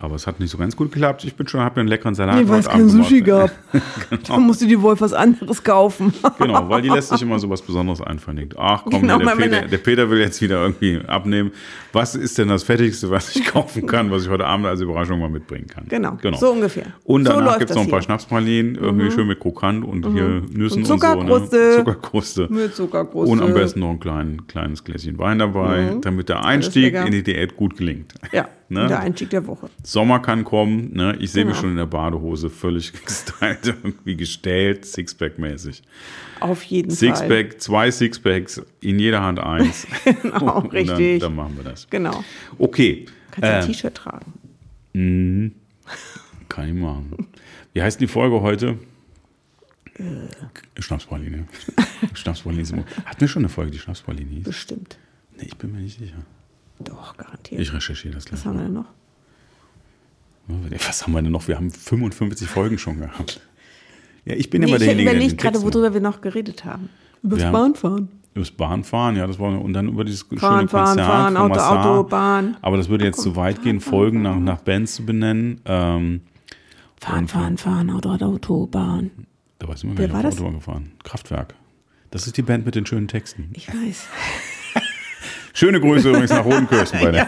Aber 0.00 0.14
es 0.14 0.26
hat 0.28 0.38
nicht 0.38 0.50
so 0.50 0.58
ganz 0.58 0.76
gut 0.76 0.92
geklappt. 0.92 1.24
Ich 1.24 1.34
bin 1.34 1.48
schon, 1.48 1.60
habe 1.60 1.76
mir 1.76 1.80
einen 1.80 1.88
leckeren 1.88 2.14
Salat 2.14 2.36
Nee, 2.36 2.48
weil 2.48 2.60
es 2.60 2.68
kein 2.68 2.88
Sushi 2.88 3.20
gemacht. 3.22 3.52
gab. 3.72 3.82
Da 4.28 4.38
musste 4.38 4.66
die 4.66 4.80
Wolf 4.80 5.00
was 5.00 5.12
anderes 5.12 5.62
kaufen. 5.64 6.12
Genau, 6.38 6.68
weil 6.68 6.82
die 6.82 6.88
lässt 6.88 7.08
sich 7.10 7.22
immer 7.22 7.38
so 7.38 7.50
was 7.50 7.62
Besonderes 7.62 8.00
einfallen. 8.00 8.36
Denkt, 8.36 8.54
ach 8.58 8.84
komm, 8.84 9.02
Genau, 9.02 9.18
der, 9.18 9.34
Peter, 9.36 9.62
der 9.62 9.78
Peter 9.78 10.10
will 10.10 10.20
jetzt 10.20 10.40
wieder 10.40 10.62
irgendwie 10.62 11.00
abnehmen. 11.06 11.50
Was 11.92 12.14
ist 12.14 12.38
denn 12.38 12.48
das 12.48 12.62
Fettigste, 12.62 13.10
was 13.10 13.34
ich 13.34 13.44
kaufen 13.46 13.86
kann, 13.86 14.10
was 14.10 14.22
ich 14.22 14.28
heute 14.28 14.46
Abend 14.46 14.66
als 14.66 14.80
Überraschung 14.80 15.18
mal 15.18 15.30
mitbringen 15.30 15.66
kann? 15.66 15.84
Genau, 15.88 16.16
so 16.38 16.52
ungefähr. 16.52 16.86
Und 17.04 17.24
So 17.26 17.32
danach 17.32 17.46
läuft 17.46 17.58
gibt 17.60 17.70
es 17.70 17.76
noch 17.76 17.82
ein 17.82 17.88
paar 17.90 17.98
hier. 17.98 18.02
Mhm. 18.02 18.04
Schnapspralinen, 18.04 18.74
irgendwie 18.76 19.10
schön 19.10 19.26
mit 19.26 19.40
Krokant 19.40 19.84
und 19.84 20.06
hier 20.12 20.42
Nüssen 20.52 20.84
Und 20.84 20.90
und, 20.90 21.00
Zuckerkruste. 21.00 21.56
so. 21.56 21.78
Ne? 21.78 21.84
Zuckerkruste. 21.84 22.46
Mit 22.50 22.74
Zuckerkruste. 22.76 23.32
Und 23.32 23.42
am 23.42 23.52
besten 23.54 23.80
noch 23.80 23.90
ein 23.90 23.98
klein, 24.00 24.42
kleines 24.46 24.84
Gläschen 24.84 25.18
Wein 25.18 25.38
dabei, 25.40 25.96
damit 26.02 26.28
der 26.28 26.44
Einstieg 26.44 26.94
in 26.94 27.10
die 27.10 27.22
Diät 27.24 27.56
gut 27.56 27.76
gelingt. 27.76 28.14
Ja, 28.32 28.48
Ne? 28.70 28.86
der 28.86 29.00
Einstieg 29.00 29.30
der 29.30 29.46
Woche. 29.46 29.70
Sommer 29.82 30.20
kann 30.20 30.44
kommen, 30.44 30.92
ne? 30.92 31.16
ich 31.20 31.32
sehe 31.32 31.44
mich 31.46 31.52
Genau. 31.54 31.60
schon 31.62 31.70
in 31.70 31.76
der 31.78 31.86
Badehose 31.86 32.50
völlig 32.50 32.92
gestylt, 33.04 33.66
irgendwie 33.66 34.14
gestellt, 34.16 34.84
Sixpack-mäßig. 34.84 35.82
Auf 36.40 36.62
jeden 36.64 36.90
Fall. 36.90 37.16
Sixpack, 37.16 37.60
zwei 37.62 37.90
Sixpacks, 37.90 38.60
in 38.80 38.98
jeder 38.98 39.22
Hand 39.22 39.38
eins. 39.38 39.86
Genau, 40.22 40.60
Und 40.60 40.72
richtig. 40.74 41.20
Dann, 41.20 41.30
dann 41.30 41.36
machen 41.36 41.56
wir 41.56 41.64
das. 41.64 41.88
Genau. 41.88 42.22
Okay, 42.58 43.06
Kannst 43.30 43.42
du 43.42 43.54
ein 43.54 43.62
äh, 43.62 43.66
T-Shirt 43.66 43.94
tragen. 43.94 45.54
kann 46.48 46.68
ich 46.68 46.74
machen. 46.74 47.28
Wie 47.72 47.82
heißt 47.82 48.00
die 48.00 48.06
Folge 48.06 48.40
heute? 48.42 48.78
Äh. 49.94 50.02
Schnapspraline. 50.80 51.46
Hatten 53.04 53.20
wir 53.20 53.28
schon 53.28 53.42
eine 53.42 53.48
Folge, 53.48 53.70
die 53.72 53.78
Schnapspraline 53.78 54.30
hieß? 54.30 54.44
Bestimmt. 54.44 54.98
Nee, 55.36 55.44
ich 55.46 55.56
bin 55.56 55.72
mir 55.72 55.78
nicht 55.80 55.98
sicher. 55.98 56.18
Doch, 56.80 57.16
garantiert. 57.16 57.60
Ich 57.60 57.72
recherchiere 57.72 58.14
das 58.14 58.24
gleich. 58.24 58.40
Was 58.40 58.46
haben 58.46 58.56
wir 58.58 58.64
denn 58.64 58.72
noch? 58.74 58.86
Was 60.86 61.02
haben 61.06 61.12
wir 61.12 61.22
denn 61.22 61.32
noch? 61.32 61.46
Wir 61.48 61.56
haben 61.56 61.70
55 61.70 62.48
Folgen 62.48 62.78
schon 62.78 63.00
gehabt. 63.00 63.40
Ja, 64.24 64.34
ich 64.34 64.50
bin 64.50 64.60
Nee, 64.60 64.66
immer 64.66 64.76
ich 64.76 64.80
derjenige, 64.80 65.04
der 65.04 65.14
überlege 65.14 65.36
den 65.36 65.38
gerade, 65.38 65.62
worüber 65.62 65.94
wir 65.94 66.02
noch 66.02 66.20
geredet 66.20 66.66
haben. 66.66 66.90
Über 67.22 67.38
das 67.38 67.50
Bahnfahren. 67.50 68.08
Übers 68.34 68.50
Bahnfahren, 68.50 69.16
ja, 69.16 69.26
das 69.26 69.38
war 69.38 69.58
und 69.58 69.72
dann 69.72 69.88
über 69.88 70.04
dieses 70.04 70.26
schöne 70.28 70.38
Fahren, 70.38 70.68
fahren, 70.68 70.86
Konzert 70.88 71.06
fahren, 71.06 71.36
Auto, 71.38 71.48
Massar. 71.48 71.86
Auto, 71.86 72.08
Bahn. 72.10 72.56
Aber 72.60 72.76
das 72.76 72.90
würde 72.90 73.06
jetzt 73.06 73.22
zu 73.22 73.36
weit 73.36 73.62
gehen, 73.62 73.80
Folgen 73.80 74.20
nach, 74.20 74.36
nach 74.36 74.60
Bands 74.60 74.96
zu 74.96 75.06
benennen. 75.06 75.62
Ähm, 75.64 76.20
Fahren, 77.00 77.26
fahren, 77.26 77.56
fahren, 77.56 77.88
Auto, 77.90 78.10
Auto, 78.10 78.66
Bahn. 78.66 79.10
da 79.60 79.68
weiß 79.68 79.78
ich 79.78 79.84
immer 79.84 79.96
Wer 79.96 80.12
war 80.12 80.22
das? 80.22 80.34
Autobahn 80.34 80.54
gefahren. 80.56 80.92
Kraftwerk. 81.04 81.54
Das 82.10 82.26
ist 82.26 82.36
die 82.36 82.42
Band 82.42 82.66
mit 82.66 82.74
den 82.74 82.84
schönen 82.84 83.08
Texten. 83.08 83.50
Ich 83.54 83.68
weiß. 83.68 84.08
Schöne 85.58 85.80
Grüße 85.80 86.08
übrigens 86.10 86.30
nach 86.30 86.44
Rodenkirchen 86.44 87.00
bei 87.00 87.10
der. 87.10 87.24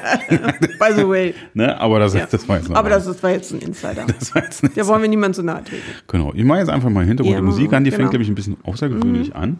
By 0.79 0.95
the 0.95 1.09
way. 1.09 1.35
Ne? 1.55 1.77
Aber 1.81 1.99
das, 1.99 2.15
Ja. 2.15 2.27
das 2.31 2.49
war 2.49 2.59
jetzt 2.59 2.71
Aber 2.71 2.89
das, 2.89 3.07
ist- 3.07 3.23
war 3.25 3.31
jetzt 3.31 3.51
ein 3.53 3.59
Insider. 3.59 4.07
das 4.19 4.33
war 4.35 4.45
jetzt 4.45 4.63
nicht 4.63 4.77
Da 4.77 4.87
wollen 4.87 5.03
wir 5.03 5.09
niemand 5.09 5.35
zu 5.35 5.43
nahe 5.43 5.65
treten. 5.65 5.83
Genau. 6.07 6.33
Ich 6.35 6.45
mache 6.45 6.61
jetzt 6.61 6.69
einfach 6.71 6.91
mal 6.91 7.05
Hintergrund 7.05 7.33
Ja, 7.35 7.41
der 7.41 7.45
Musik 7.45 7.73
an. 7.73 7.83
Die 7.83 7.91
genau. 7.91 7.99
fängt, 8.03 8.11
glaube 8.11 8.23
ich, 8.23 8.29
ein 8.29 8.35
bisschen 8.37 8.57
außergewöhnlich 8.63 9.35
an. 9.35 9.59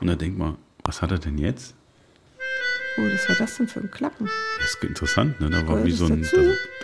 Und 0.00 0.06
dann 0.06 0.18
denkt 0.18 0.38
man, 0.38 0.56
was 0.84 1.00
hat 1.00 1.10
er 1.12 1.18
denn 1.18 1.38
jetzt? 1.38 1.74
Oh, 2.98 3.02
was 3.10 3.26
war 3.30 3.36
das 3.36 3.56
denn 3.56 3.68
für 3.68 3.80
ein 3.80 3.90
Klappen? 3.90 4.28
Das 4.60 4.70
ist 4.74 4.84
interessant, 4.84 5.40
ne? 5.40 5.48
Da 5.48 5.66
war 5.66 5.82
wie 5.84 5.90
das 5.90 5.98
so 6.00 6.06
ein. 6.06 6.20
Das, 6.20 6.34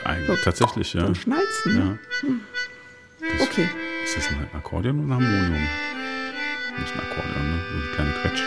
eigentlich, 0.04 0.40
tatsächlich, 0.42 0.94
ja. 0.94 1.00
So 1.02 1.06
ein 1.08 1.14
Schnalzen. 1.14 1.74
ne? 1.74 1.98
ja. 2.22 2.28
Okay. 3.42 3.68
Ist 4.04 4.16
das 4.16 4.28
ein 4.28 4.46
Akkordeon 4.56 5.04
oder 5.04 5.16
ein 5.16 5.24
Harmonium? 5.24 5.52
Nicht 6.78 6.94
ein 6.94 7.00
Akkordeon, 7.00 7.50
ne? 7.50 7.58
So 7.70 7.76
eine 7.76 7.94
kleine 7.94 8.12
Quetsch. 8.22 8.42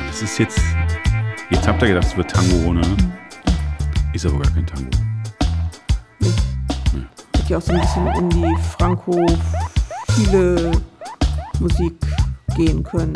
Und 0.00 0.08
das 0.08 0.22
ist 0.22 0.38
jetzt. 0.38 0.60
Jetzt 1.50 1.66
habt 1.68 1.80
ihr 1.82 1.88
gedacht, 1.88 2.06
es 2.06 2.16
wird 2.16 2.30
Tango, 2.30 2.72
ne? 2.72 2.82
Ist 4.12 4.26
aber 4.26 4.38
gar 4.40 4.52
kein 4.52 4.66
Tango. 4.66 4.90
Wird 6.20 7.48
ja 7.48 7.58
auch 7.58 7.62
so 7.62 7.72
ein 7.72 7.80
bisschen 7.80 8.06
in 8.16 8.30
die 8.30 8.56
frankophile 8.76 10.72
Musik 11.60 11.94
gehen 12.56 12.82
können. 12.82 13.12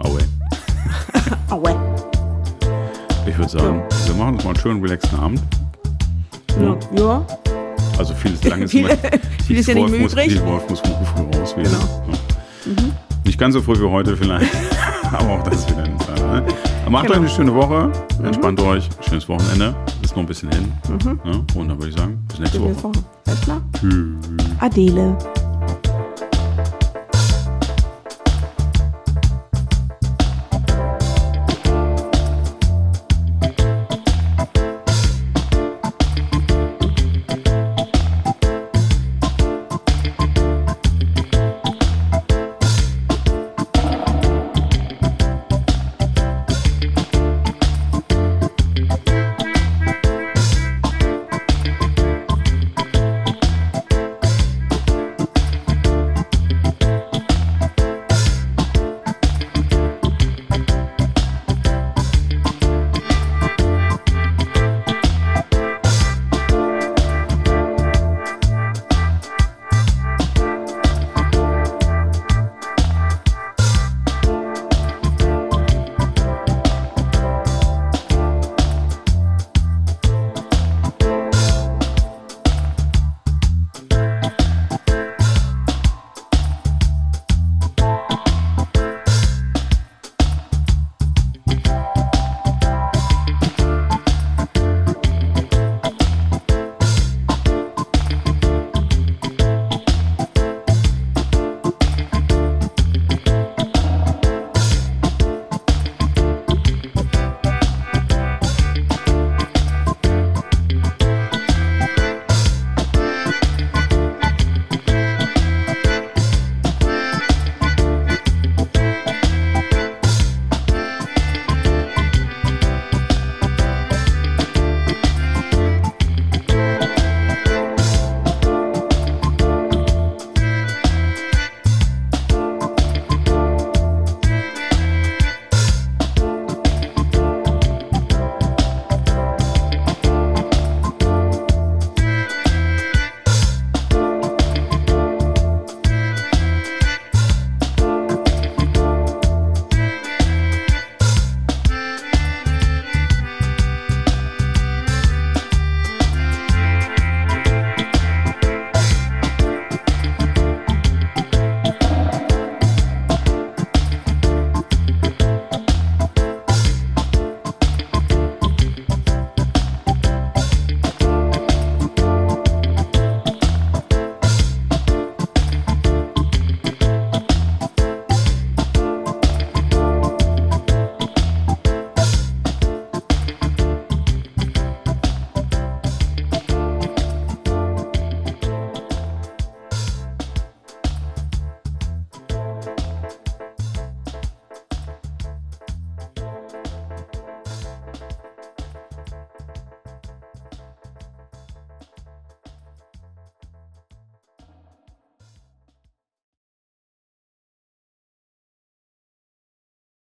Aue. 0.00 0.18
Aue. 1.50 1.76
Ich 3.26 3.38
würde 3.38 3.50
sagen, 3.50 3.82
wir 4.06 4.14
machen 4.16 4.34
uns 4.34 4.44
mal 4.44 4.50
einen 4.50 4.58
schönen, 4.60 4.82
relaxten 4.82 5.18
Abend. 5.18 5.40
Ja. 6.60 6.76
ja. 6.98 7.26
Also 7.98 8.14
vieles 8.14 8.42
langes 8.44 8.70
Viel- 8.72 8.88
viel 9.46 9.58
ist 9.58 9.68
ja 9.68 9.74
nicht 9.74 9.90
mehr 9.90 10.00
übrig. 10.00 10.28
Die 10.28 10.44
Wolf 10.44 10.68
muss 10.68 10.80
früh 10.80 11.38
raus. 11.38 11.54
Genau. 11.54 11.68
ne? 12.08 12.92
Nicht 13.24 13.38
ganz 13.38 13.54
so 13.54 13.62
früh 13.62 13.78
wie 13.80 13.88
heute 13.88 14.16
vielleicht, 14.16 14.52
aber 15.12 15.30
auch 15.30 15.42
das 15.44 15.68
wieder 15.70 15.86
nicht. 15.86 16.04
Ne? 16.34 16.42
Macht 16.90 17.04
Genau. 17.06 17.14
euch 17.14 17.20
eine 17.20 17.28
schöne 17.28 17.54
Woche, 17.54 17.90
entspannt 18.22 18.60
euch, 18.60 18.88
schönes 19.08 19.28
Wochenende. 19.28 19.74
Ist 20.02 20.14
noch 20.16 20.22
ein 20.22 20.26
bisschen 20.26 20.50
hin. 20.50 20.72
Ne? 21.04 21.44
Und 21.54 21.68
dann 21.68 21.78
würde 21.78 21.88
ich 21.88 21.96
sagen, 21.96 22.18
bis 22.28 22.38
nächste 22.40 22.60
Woche. 22.60 22.82
Woche. 22.82 22.92
Alles 23.26 23.40
klar? 23.40 23.62
Adele. 24.60 25.16